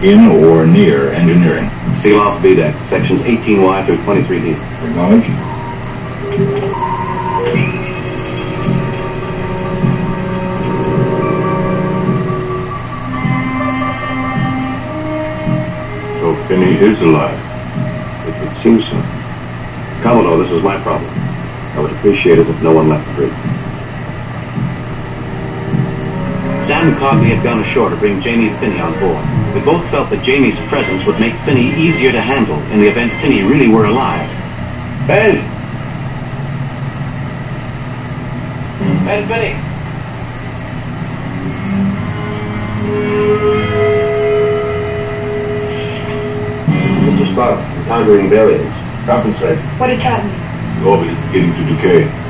In 0.03 0.29
or 0.29 0.65
near 0.65 1.11
engineering. 1.11 1.69
Seal 1.97 2.19
off 2.19 2.41
B 2.41 2.55
deck, 2.55 2.73
sections 2.89 3.21
18Y 3.21 3.85
through 3.85 3.97
23D. 3.97 4.55
Acknowledge. 4.89 5.27
So 16.19 16.35
Finney 16.47 16.73
is 16.79 16.99
alive. 17.03 17.37
It 18.27 18.43
would 18.43 18.57
seem 18.57 18.81
so. 18.81 18.99
Commodore, 20.01 20.39
this 20.39 20.51
is 20.51 20.63
my 20.63 20.81
problem. 20.81 21.11
I 21.11 21.79
would 21.79 21.91
appreciate 21.91 22.39
it 22.39 22.47
if 22.47 22.61
no 22.63 22.73
one 22.73 22.89
left 22.89 23.07
the 23.09 23.13
bridge. 23.13 23.33
Sam 26.65 26.87
and 26.87 26.97
Cogley 26.97 27.35
had 27.35 27.43
gone 27.43 27.59
ashore 27.59 27.91
to 27.91 27.95
bring 27.97 28.19
Jamie 28.19 28.49
Finney 28.57 28.79
on 28.79 28.99
board. 28.99 29.30
We 29.53 29.59
both 29.59 29.85
felt 29.91 30.09
that 30.11 30.23
Jamie's 30.23 30.57
presence 30.69 31.05
would 31.05 31.19
make 31.19 31.33
Finney 31.43 31.75
easier 31.75 32.09
to 32.13 32.21
handle 32.21 32.57
in 32.71 32.79
the 32.79 32.87
event 32.87 33.11
Finney 33.19 33.43
really 33.43 33.67
were 33.67 33.83
alive. 33.83 34.29
Ben! 35.07 35.43
Ben 39.03 39.27
Finney! 39.27 39.71
Mr. 47.19 47.33
about 47.33 47.77
encountering 47.79 48.29
the 48.29 48.39
aliens? 48.39 48.73
Compensate. 49.05 49.59
What 49.77 49.87
does 49.87 49.99
that 49.99 50.23
mean? 50.23 50.81
The 50.81 50.89
orbit 50.89 51.09
is 51.09 51.25
beginning 51.27 51.53
to 51.55 51.75
decay. 51.75 52.20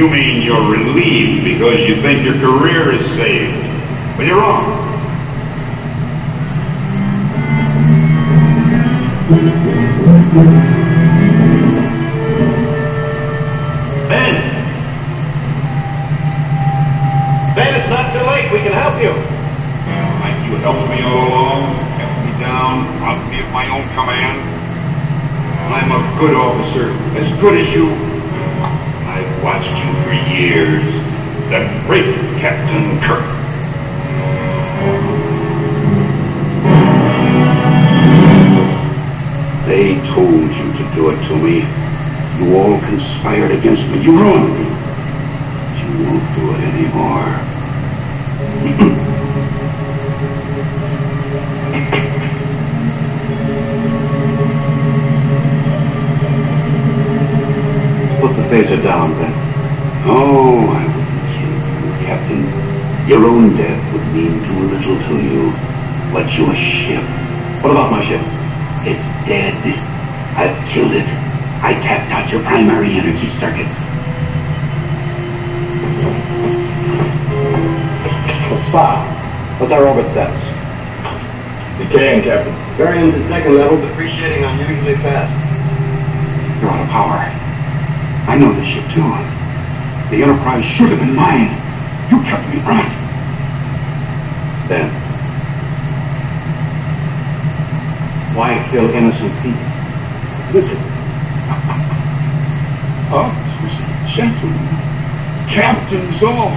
You 0.00 0.08
mean 0.08 0.40
you're 0.40 0.64
relieved 0.64 1.44
because 1.44 1.86
you 1.86 1.94
think 2.00 2.24
your 2.24 2.32
career 2.40 2.90
is 2.90 3.06
saved. 3.16 3.52
But 4.16 4.24
you're 4.24 4.38
wrong. 4.38 4.64
Ben! 14.08 14.40
Ben, 17.54 17.74
it's 17.78 17.90
not 17.90 18.10
too 18.14 18.24
late. 18.26 18.50
We 18.50 18.60
can 18.60 18.72
help 18.72 18.96
you. 19.02 19.10
Like 20.22 20.48
you 20.48 20.56
helped 20.64 20.88
me 20.88 21.02
all 21.02 21.28
along, 21.28 21.76
kept 21.98 22.24
me 22.24 22.32
down, 22.40 23.02
robbed 23.02 23.30
me 23.30 23.40
of 23.40 23.50
my 23.52 23.68
own 23.68 23.86
command. 23.92 24.40
I'm 25.74 25.92
a 25.92 26.18
good 26.18 26.34
officer, 26.34 26.88
as 27.18 27.30
good 27.38 27.60
as 27.60 27.70
you. 27.74 27.99
Captain 32.70 33.00
Kirk. 33.00 33.26
They 39.66 39.98
told 40.06 40.50
you 40.54 40.72
to 40.74 40.94
do 40.94 41.10
it 41.10 41.18
to 41.26 41.36
me. 41.36 41.66
You 42.38 42.56
all 42.56 42.78
conspired 42.82 43.50
against 43.50 43.88
me. 43.88 44.00
You 44.02 44.12
ruined 44.16 44.54
me. 44.56 44.64
But 45.66 45.78
you 45.82 45.88
won't 46.06 46.26
do 46.36 46.42
it 46.54 46.60
anymore. 46.70 47.30
Put 58.20 58.32
the 58.36 58.42
phaser 58.42 58.80
down, 58.80 59.12
Ben. 59.14 59.32
Oh, 60.06 60.68
I 60.70 60.86
wouldn't 60.86 61.24
kill 61.34 61.54
you, 61.76 62.06
Captain. 62.06 62.60
Your 63.10 63.26
own 63.26 63.56
death 63.56 63.92
would 63.92 64.06
mean 64.14 64.38
too 64.46 64.60
little 64.70 64.96
to 64.96 65.14
you. 65.20 65.50
But 66.12 66.30
your 66.38 66.54
ship, 66.54 67.02
What 67.60 67.72
about 67.72 67.90
my 67.90 68.04
ship? 68.06 68.22
it's 68.86 69.04
dead. 69.26 69.58
I've 70.38 70.54
killed 70.70 70.92
it. 70.92 71.08
I 71.60 71.74
tapped 71.82 72.12
out 72.12 72.30
your 72.30 72.40
primary 72.44 72.92
energy 72.92 73.26
circuits. 73.30 73.74
Stop. 78.70 79.02
What's 79.58 79.72
our 79.72 79.88
orbit 79.88 80.08
status? 80.10 80.40
Decaying, 81.82 82.22
Captain. 82.22 82.54
Variance 82.76 83.16
at 83.16 83.26
second 83.26 83.56
level, 83.56 83.80
depreciating 83.80 84.44
unusually 84.44 84.94
fast. 85.02 85.34
You're 86.62 86.70
out 86.70 86.80
of 86.80 86.88
power. 86.94 87.18
I 88.30 88.38
know 88.38 88.52
this 88.54 88.68
ship 88.68 88.84
too. 88.94 89.02
The 90.14 90.22
Enterprise 90.22 90.64
should 90.64 90.90
have 90.90 91.00
been 91.00 91.16
mine. 91.16 91.50
You 92.10 92.22
kept 92.22 92.48
me 92.54 92.60
from 92.62 92.78
it. 92.78 93.00
Ben. 94.70 94.86
Why 98.40 98.56
kill 98.70 98.88
innocent 98.88 99.34
people? 99.42 99.68
Listen. 100.56 100.78
Oh, 103.12 103.26
Officers 103.26 103.80
and 103.82 104.08
gentlemen, 104.08 104.64
captains 105.50 106.22
all, 106.22 106.54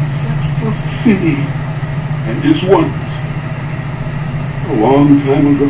except 0.00 0.42
for 0.58 0.72
Finney 1.04 1.36
and 2.26 2.42
his 2.42 2.64
ones. 2.64 2.90
A 4.66 4.74
long 4.80 5.20
time 5.20 5.46
ago, 5.54 5.68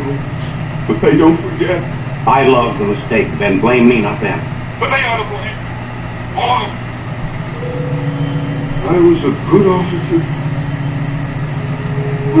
but 0.87 1.01
they 1.01 1.17
don't 1.17 1.37
forget. 1.37 1.83
I 2.25 2.47
love 2.47 2.79
the 2.79 2.85
mistake, 2.85 3.27
Ben. 3.37 3.59
Blame 3.59 3.87
me, 3.89 4.01
not 4.01 4.19
them. 4.21 4.39
But 4.79 4.89
they 4.89 5.03
ought 5.03 5.17
to 5.17 5.27
blame. 5.29 5.57
All 6.39 6.63
of 6.63 6.71
them. 6.71 6.79
I 8.87 8.97
was 9.07 9.23
a 9.25 9.33
good 9.51 9.67
officer. 9.67 10.23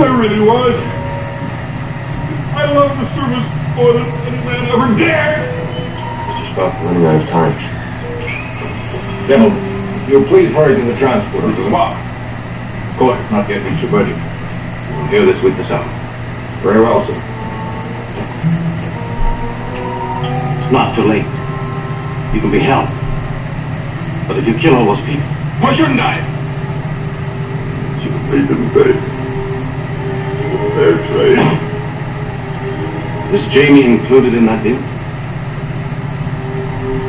I 0.01 0.07
really 0.19 0.39
was. 0.39 0.98
I 2.59 2.73
love 2.73 2.91
the 2.91 3.07
service 3.15 3.47
more 3.77 3.93
than 3.93 4.03
any 4.27 4.43
man 4.43 4.67
ever 4.67 4.91
dared. 4.99 5.47
Mr. 6.27 6.43
Spock, 6.51 6.75
we're 6.83 6.91
running 6.91 7.05
out 7.05 7.21
of 7.23 7.29
time. 7.29 7.55
Gentlemen, 9.27 10.09
you'll 10.09 10.25
please 10.27 10.51
hurry 10.51 10.75
to 10.75 10.81
the 10.83 10.97
transporter. 10.97 11.47
Spock. 11.47 11.95
Go 12.99 13.11
ahead. 13.11 13.31
Not 13.31 13.47
yet 13.47 13.63
reached 13.63 13.81
your 13.81 13.91
buddy. 13.91 14.11
We'll 14.11 15.07
hear 15.07 15.23
this 15.25 15.41
weakness 15.41 15.71
out. 15.71 15.87
Very 16.61 16.81
well, 16.81 16.99
sir. 16.99 17.15
It's 20.59 20.71
not 20.73 20.93
too 20.95 21.03
late. 21.03 21.23
You 22.35 22.41
can 22.41 22.51
be 22.51 22.59
helped. 22.59 22.91
But 24.27 24.37
if 24.37 24.45
you 24.45 24.53
kill 24.59 24.75
all 24.75 24.83
those 24.83 24.99
people, 25.05 25.23
Why 25.63 25.73
shouldn't 25.73 26.01
I? 26.01 26.19
Should 28.03 28.11
have 28.11 28.27
made 28.29 28.47
them 28.51 28.69
pay. 28.75 28.93
Fair 30.75 30.97
trade. 31.07 31.68
Is 33.31 33.45
Jamie 33.53 33.83
included 33.83 34.33
in 34.33 34.47
that 34.47 34.63
deal? 34.63 34.75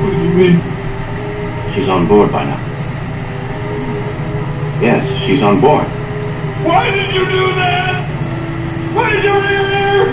What 0.03 0.11
do 0.11 0.17
you 0.23 0.35
mean? 0.35 0.61
She's 1.75 1.89
on 1.89 2.07
board 2.07 2.31
by 2.31 2.45
now. 2.45 2.59
Yes, 4.83 5.07
she's 5.25 5.43
on 5.43 5.63
board. 5.63 5.87
Why 6.67 6.91
did 6.91 7.15
you 7.15 7.25
do 7.25 7.55
that? 7.55 8.05
Why 8.95 9.11
did 9.11 9.25
you 9.25 9.33
leave 9.33 9.69
here? 9.71 10.13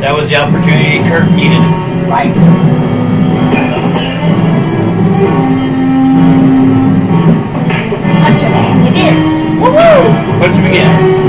That 0.00 0.12
was 0.16 0.28
the 0.28 0.36
opportunity 0.36 0.98
Kirk 1.08 1.30
needed. 1.30 1.62
Right. 2.10 2.81
Did. 9.62 9.72
Woo-woo! 9.72 10.38
Punch 10.40 10.56
him 10.56 10.66
again. 10.66 11.22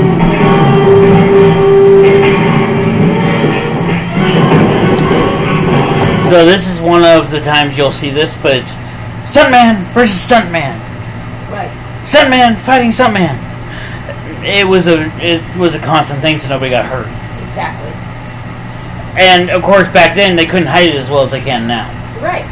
So 6.28 6.44
this 6.44 6.66
is 6.66 6.80
one 6.80 7.04
of 7.04 7.30
the 7.30 7.40
times 7.40 7.76
you'll 7.76 7.92
see 7.92 8.10
this, 8.10 8.36
but 8.36 8.56
it's 8.56 8.72
stuntman 9.22 9.84
versus 9.92 10.26
stuntman. 10.26 10.80
Right. 11.50 11.70
Stuntman 12.04 12.56
fighting 12.56 12.90
stuntman. 12.90 13.38
It 14.44 14.66
was 14.66 14.88
a 14.88 15.04
it 15.24 15.42
was 15.56 15.74
a 15.74 15.78
constant 15.78 16.20
thing, 16.20 16.38
so 16.38 16.48
nobody 16.48 16.70
got 16.70 16.86
hurt. 16.86 17.06
Exactly. 17.48 17.92
And 19.16 19.48
of 19.48 19.62
course, 19.62 19.88
back 19.88 20.16
then 20.16 20.34
they 20.34 20.44
couldn't 20.44 20.66
hide 20.66 20.88
it 20.88 20.96
as 20.96 21.08
well 21.08 21.22
as 21.22 21.30
they 21.30 21.40
can 21.40 21.68
now. 21.68 21.88
Right. 22.20 22.44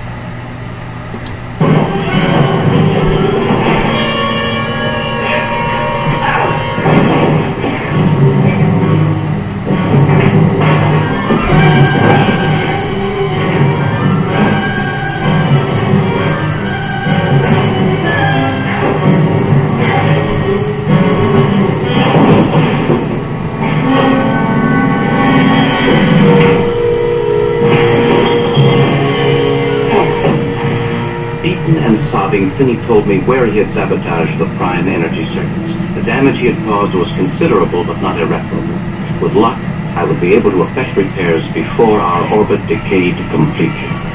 And 31.92 32.00
sobbing, 32.08 32.50
Finney 32.52 32.76
told 32.86 33.06
me 33.06 33.20
where 33.20 33.44
he 33.44 33.58
had 33.58 33.70
sabotaged 33.70 34.38
the 34.38 34.46
prime 34.56 34.88
energy 34.88 35.26
circuits. 35.26 35.94
The 35.94 36.02
damage 36.04 36.38
he 36.38 36.46
had 36.46 36.64
caused 36.64 36.94
was 36.94 37.12
considerable 37.12 37.84
but 37.84 38.00
not 38.00 38.18
irreparable. 38.18 39.20
With 39.20 39.34
luck, 39.34 39.58
I 39.94 40.04
would 40.04 40.18
be 40.18 40.32
able 40.32 40.52
to 40.52 40.62
effect 40.62 40.96
repairs 40.96 41.46
before 41.52 42.00
our 42.00 42.34
orbit 42.34 42.66
decayed 42.66 43.16
completely. 43.30 44.11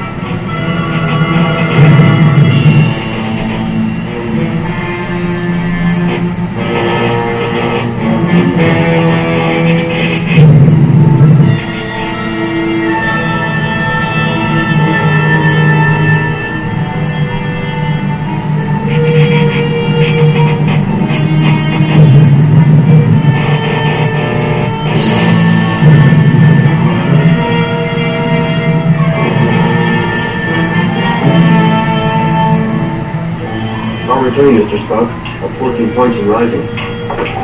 Turning, 34.48 34.66
Mr. 34.66 34.78
Spock. 34.86 35.42
Up 35.42 35.58
14 35.58 35.94
points 35.94 36.16
and 36.16 36.26
rising. 36.28 36.62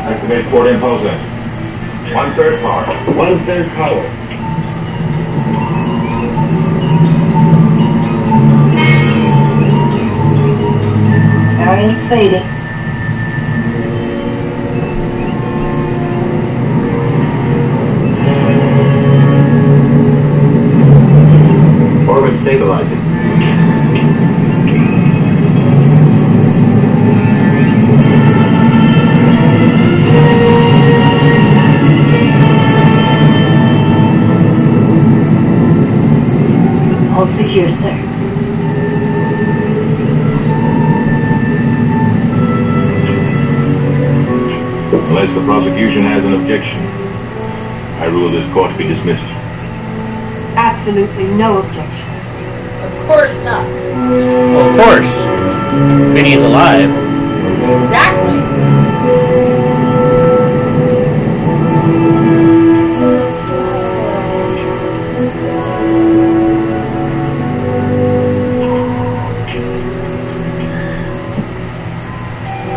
Activate 0.06 0.46
port 0.46 0.66
impulse 0.68 1.02
engine. 1.02 2.14
One-third 2.14 2.60
power. 2.60 2.84
One-third 3.14 3.68
power. 3.72 4.02
Variance 11.58 12.08
fading. 12.08 12.42
Orbit 22.08 22.38
stabilizing. 22.40 23.03
Secure, 37.34 37.68
sir. 37.68 37.90
Unless 45.08 45.34
the 45.34 45.44
prosecution 45.44 46.02
has 46.02 46.24
an 46.24 46.34
objection, 46.34 46.78
I 48.00 48.06
rule 48.06 48.30
this 48.30 48.50
court 48.52 48.70
to 48.70 48.78
be 48.78 48.84
dismissed. 48.84 49.24
Absolutely 50.56 51.26
no 51.34 51.58
objection. 51.58 52.08
Of 52.84 53.06
course 53.08 53.34
not. 53.42 53.66
Well, 53.66 54.70
of 54.70 54.76
course. 54.84 55.18
Finney's 56.14 56.40
alive. 56.42 56.88
Exactly. 57.82 58.63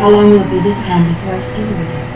How 0.08 0.16
long 0.16 0.30
will 0.30 0.40
it 0.40 0.48
be 0.48 0.56
this 0.64 0.78
time 0.88 1.04
before 1.04 1.36
I 1.36 1.40
see 1.52 1.60
you 1.60 1.68
again? 1.68 2.08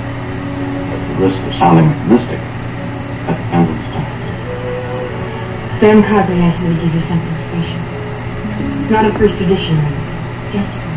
At 0.97 1.01
the 1.13 1.29
risk 1.29 1.37
of 1.45 1.53
sounding 1.61 1.85
optimistic, 1.93 2.41
that 2.41 3.37
depends 3.37 3.69
on 3.69 3.77
the 3.77 3.85
stars. 3.93 4.17
Sam 5.77 6.01
Carberry 6.01 6.41
asked 6.41 6.57
me 6.65 6.73
to 6.73 6.81
give 6.81 6.89
you 6.89 7.05
something 7.05 7.37
special. 7.53 7.77
It's 8.81 8.89
not 8.89 9.05
a 9.05 9.13
first 9.13 9.37
edition. 9.45 9.77
Just 10.57 10.73
one. 10.73 10.97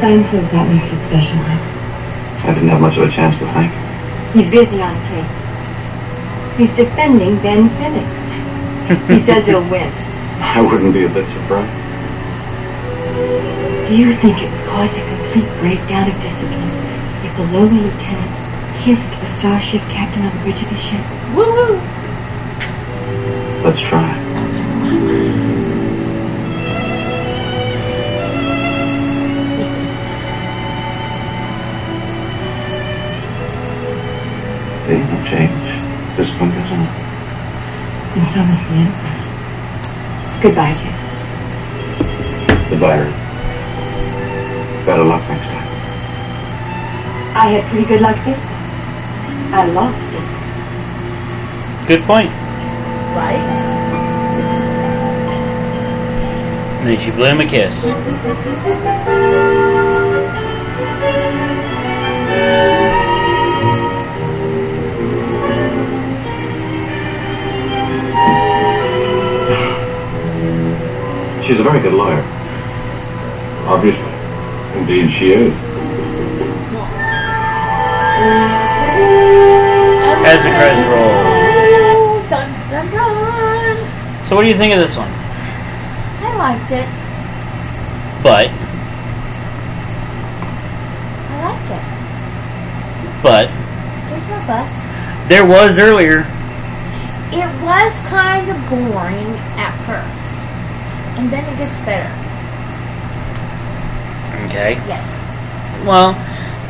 Sam 0.00 0.24
says 0.32 0.48
that 0.56 0.64
makes 0.72 0.88
it 0.88 1.04
special. 1.04 1.36
I 1.36 2.56
didn't 2.56 2.72
have 2.72 2.80
much 2.80 2.96
of 2.96 3.04
a 3.04 3.12
chance 3.12 3.36
to 3.44 3.46
think. 3.52 3.68
He's 4.32 4.48
busy 4.48 4.80
on 4.80 4.96
case. 5.12 5.36
He's 6.56 6.72
defending 6.80 7.36
Ben 7.44 7.68
Phillips. 7.76 9.04
he 9.12 9.20
says 9.28 9.44
he'll 9.44 9.60
win. 9.68 9.92
I 10.40 10.64
wouldn't 10.64 10.96
be 10.96 11.04
a 11.04 11.12
bit 11.12 11.28
surprised. 11.28 11.68
Do 13.84 13.92
you 13.92 14.16
think 14.16 14.40
it 14.40 14.48
was 14.48 14.64
cause 14.64 15.13
a 15.34 15.40
complete 15.40 15.58
breakdown 15.58 16.08
of 16.08 16.14
discipline 16.22 16.70
if 17.24 17.36
the 17.36 17.42
lowly 17.44 17.80
lieutenant 17.80 18.82
kissed 18.84 19.12
a 19.12 19.26
starship 19.38 19.80
captain 19.90 20.22
on 20.22 20.30
the 20.36 20.42
bridge 20.44 20.62
of 20.62 20.68
his 20.68 20.80
ship? 20.80 21.00
Woo 21.34 21.52
woo. 21.52 21.80
Let's 23.64 23.80
try. 23.80 24.14
They 34.86 34.98
don't 34.98 35.26
change. 35.26 35.66
Discipline 36.16 36.50
goes 36.50 36.70
on. 36.72 36.86
And 38.14 38.26
so 38.28 38.44
must 38.44 38.62
the 38.68 38.74
Enterprise. 38.74 39.24
Goodbye, 40.42 40.74
Jim. 40.74 40.94
Goodbye, 42.70 42.98
Earth. 42.98 43.23
Better 44.84 45.02
luck 45.02 45.26
next 45.30 45.46
time. 45.46 45.66
I 47.36 47.46
had 47.48 47.64
pretty 47.70 47.86
good 47.86 48.02
luck 48.02 48.16
this 48.24 48.38
time. 48.38 49.54
I 49.54 49.64
lost 49.72 50.12
it. 50.12 51.88
Good 51.88 52.02
point. 52.02 52.30
Right? 53.16 53.40
And 56.80 56.88
then 56.88 56.98
she 56.98 57.10
blew 57.12 57.24
him 57.24 57.40
a 57.40 57.46
kiss. 57.46 57.74
She's 71.46 71.58
a 71.58 71.62
very 71.62 71.80
good 71.80 71.94
lawyer. 71.94 72.22
Obviously. 73.66 74.13
Indeed 74.84 75.10
she 75.10 75.32
is. 75.32 75.54
As 80.26 80.42
the 80.44 80.50
credits 80.50 80.84
roll. 80.88 82.20
Dun 82.28 82.48
dun 82.68 82.86
dun. 82.92 83.76
So, 84.28 84.36
what 84.36 84.42
do 84.42 84.48
you 84.48 84.54
think 84.54 84.74
of 84.74 84.80
this 84.80 84.94
one? 84.96 85.08
I 85.08 86.36
liked 86.36 86.70
it. 86.70 86.88
But, 88.22 88.48
I 91.30 91.34
liked 91.48 91.70
it. 91.72 91.84
but, 93.22 93.48
There's 94.10 94.28
no 94.28 94.38
bus. 94.46 95.28
there 95.30 95.46
was 95.46 95.78
earlier. 95.78 96.26
It 97.32 97.48
was 97.62 97.92
kind 98.08 98.50
of 98.50 98.56
boring 98.68 99.32
at 99.56 99.72
first. 99.88 100.24
And 101.18 101.30
then 101.30 101.44
it 101.44 101.56
gets 101.56 101.76
better. 101.86 102.23
Okay. 104.54 104.74
Yes. 104.86 105.04
Well, 105.84 106.14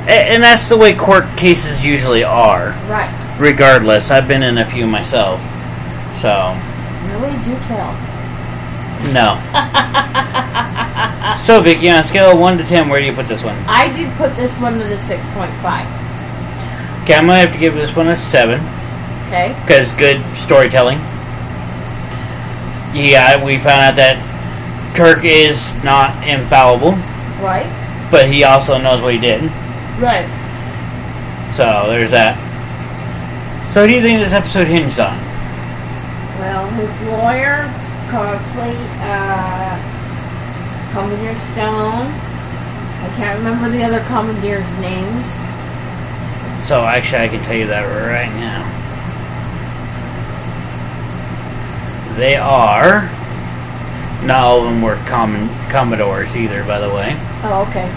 and 0.09 0.43
that's 0.43 0.70
the 0.70 0.76
way 0.76 0.95
court 0.95 1.26
cases 1.37 1.85
usually 1.85 2.24
are. 2.24 2.70
Right. 2.89 3.12
Regardless, 3.39 4.11
I've 4.11 4.26
been 4.26 4.43
in 4.43 4.57
a 4.57 4.64
few 4.64 4.87
myself. 4.87 5.39
So, 6.16 6.57
Really 7.11 7.32
do 7.45 7.55
tell. 7.68 7.93
no. 9.12 9.37
so, 11.45 11.61
Vicky, 11.61 11.91
on 11.91 12.01
a 12.01 12.05
scale 12.05 12.30
of 12.32 12.39
1 12.39 12.57
to 12.59 12.64
10, 12.64 12.89
where 12.89 13.01
do 13.01 13.07
you 13.07 13.12
put 13.12 13.28
this 13.28 13.45
one? 13.45 13.57
I 13.68 13.93
did 13.95 14.11
put 14.14 14.35
this 14.37 14.53
one 14.59 14.80
at 14.80 14.91
a 14.91 14.97
6.5. 14.97 17.03
Okay, 17.03 17.14
I'm 17.14 17.26
going 17.26 17.37
to 17.39 17.47
have 17.47 17.53
to 17.53 17.59
give 17.59 17.74
this 17.74 17.95
one 17.95 18.09
a 18.09 18.16
7. 18.16 18.59
Okay? 19.26 19.55
Because 19.66 19.93
good 19.93 20.22
storytelling. 20.35 20.99
Yeah, 22.95 23.45
we 23.45 23.59
found 23.59 23.82
out 23.82 23.97
that 23.97 24.16
Kirk 24.95 25.24
is 25.24 25.74
not 25.82 26.14
infallible, 26.26 26.93
Right? 27.45 27.84
but 28.11 28.28
he 28.28 28.45
also 28.45 28.78
knows 28.78 29.03
what 29.03 29.12
he 29.12 29.18
did. 29.18 29.42
Right. 29.99 30.26
So, 31.53 31.86
there's 31.88 32.11
that. 32.11 32.38
So, 33.70 33.82
what 33.82 33.88
do 33.88 33.95
you 33.95 34.01
think 34.01 34.20
this 34.20 34.32
episode 34.32 34.66
hinged 34.66 35.01
on? 35.01 35.18
Well, 36.38 36.68
his 36.78 36.90
lawyer, 37.11 37.66
Cogley, 38.11 38.76
uh, 39.03 39.74
Commander 40.92 41.34
Stone. 41.53 42.07
I 43.03 43.12
can't 43.16 43.38
remember 43.38 43.68
the 43.68 43.82
other 43.82 44.01
commandeer's 44.07 44.68
names. 44.80 45.26
So, 46.64 46.84
actually, 46.84 47.22
I 47.22 47.28
can 47.28 47.42
tell 47.42 47.57
you 47.57 47.66
that 47.66 47.82
right 47.82 48.32
now. 48.38 48.62
They 52.16 52.36
are. 52.36 53.11
Not 54.22 54.40
all 54.40 54.58
of 54.60 54.64
them 54.64 54.82
were 54.82 54.96
common 55.06 55.48
commodores 55.70 56.34
either, 56.36 56.64
by 56.64 56.78
the 56.78 56.88
way. 56.88 57.16
Oh, 57.42 57.66
okay. 57.68 57.88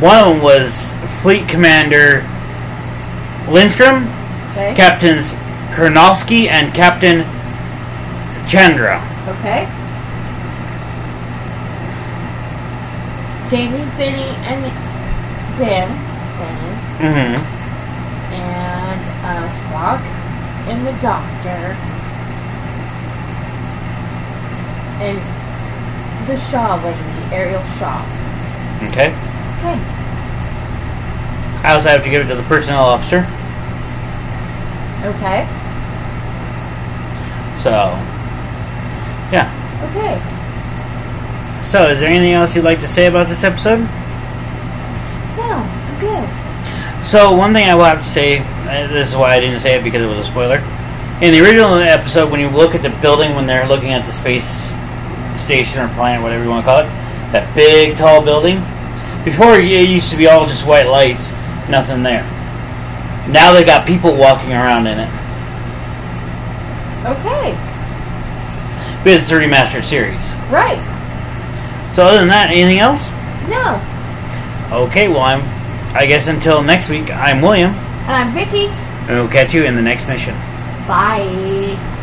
One 0.00 0.18
of 0.18 0.26
them 0.34 0.42
was 0.42 0.90
Fleet 1.22 1.48
Commander 1.48 2.26
Lindstrom, 3.48 4.04
Okay. 4.52 4.74
Captains 4.74 5.30
Kernowski, 5.72 6.48
and 6.48 6.74
Captain 6.74 7.22
Chandra. 8.48 8.98
Okay. 9.28 9.66
Jamie, 13.50 13.86
Finney, 13.96 14.28
and 14.44 14.60
Ben. 15.58 15.88
Ben. 16.38 16.58
Mm-hmm. 17.00 17.36
And 18.34 19.00
uh, 19.24 19.48
Spock 19.62 20.00
and 20.68 20.86
the 20.86 20.92
Doctor. 21.00 21.76
And 25.00 25.18
the 26.28 26.36
Shaw 26.50 26.76
lady, 26.82 26.98
Areel 27.34 27.62
Shaw. 27.78 28.02
Okay. 28.88 29.08
Okay. 29.58 29.78
I 31.64 31.72
also 31.74 31.88
have 31.88 32.04
to 32.04 32.10
give 32.10 32.24
it 32.24 32.28
to 32.28 32.36
the 32.36 32.42
personnel 32.44 32.84
officer. 32.84 33.26
Okay. 35.04 35.46
So, 37.56 37.70
yeah. 39.32 39.50
Okay. 39.90 40.18
So, 41.62 41.88
is 41.88 42.00
there 42.00 42.08
anything 42.08 42.32
else 42.32 42.54
you'd 42.54 42.64
like 42.64 42.80
to 42.80 42.88
say 42.88 43.06
about 43.06 43.28
this 43.28 43.44
episode? 43.44 43.80
No, 45.36 45.62
I'm 45.62 46.00
good. 46.00 47.04
So 47.04 47.34
one 47.34 47.52
thing 47.52 47.68
I 47.68 47.74
will 47.74 47.84
have 47.84 48.02
to 48.02 48.08
say, 48.08 48.38
uh, 48.38 48.86
this 48.88 49.08
is 49.10 49.16
why 49.16 49.34
I 49.34 49.40
didn't 49.40 49.60
say 49.60 49.78
it 49.78 49.84
because 49.84 50.02
it 50.02 50.06
was 50.06 50.18
a 50.18 50.24
spoiler. 50.24 50.58
In 51.22 51.32
the 51.32 51.40
original 51.40 51.74
episode, 51.74 52.30
when 52.30 52.40
you 52.40 52.48
look 52.48 52.74
at 52.74 52.82
the 52.82 52.90
building 53.00 53.34
when 53.34 53.46
they're 53.46 53.66
looking 53.66 53.92
at 53.92 54.06
the 54.06 54.12
space 54.12 54.72
station 55.48 55.80
or 55.80 55.88
planet, 55.94 56.22
whatever 56.22 56.44
you 56.44 56.50
want 56.50 56.60
to 56.62 56.68
call 56.70 56.80
it, 56.80 56.88
that 57.32 57.48
big 57.56 57.96
tall 57.96 58.22
building. 58.22 58.60
Before 59.24 59.54
it 59.58 59.64
used 59.64 60.10
to 60.10 60.16
be 60.18 60.26
all 60.26 60.46
just 60.46 60.66
white 60.66 60.86
lights, 60.86 61.32
nothing 61.70 62.02
there. 62.02 62.22
Now 63.32 63.52
they've 63.54 63.64
got 63.64 63.86
people 63.86 64.14
walking 64.14 64.52
around 64.52 64.86
in 64.86 64.98
it. 64.98 65.08
Okay. 67.08 67.56
But 69.02 69.12
it's 69.12 69.30
a 69.30 69.34
remastered 69.40 69.84
series. 69.84 70.20
Right. 70.52 70.76
So 71.94 72.04
other 72.04 72.18
than 72.18 72.28
that, 72.28 72.50
anything 72.50 72.78
else? 72.78 73.08
No. 73.48 73.80
Okay, 74.86 75.08
well 75.08 75.20
I'm. 75.20 75.40
I 75.96 76.04
guess 76.04 76.26
until 76.26 76.62
next 76.62 76.90
week, 76.90 77.10
I'm 77.10 77.40
William, 77.40 77.70
And 78.04 78.10
I'm 78.12 78.34
Vicky. 78.34 78.66
and 78.66 79.18
we'll 79.18 79.28
catch 79.28 79.54
you 79.54 79.64
in 79.64 79.76
the 79.76 79.82
next 79.82 80.08
mission. 80.08 80.34
Bye. 80.86 81.78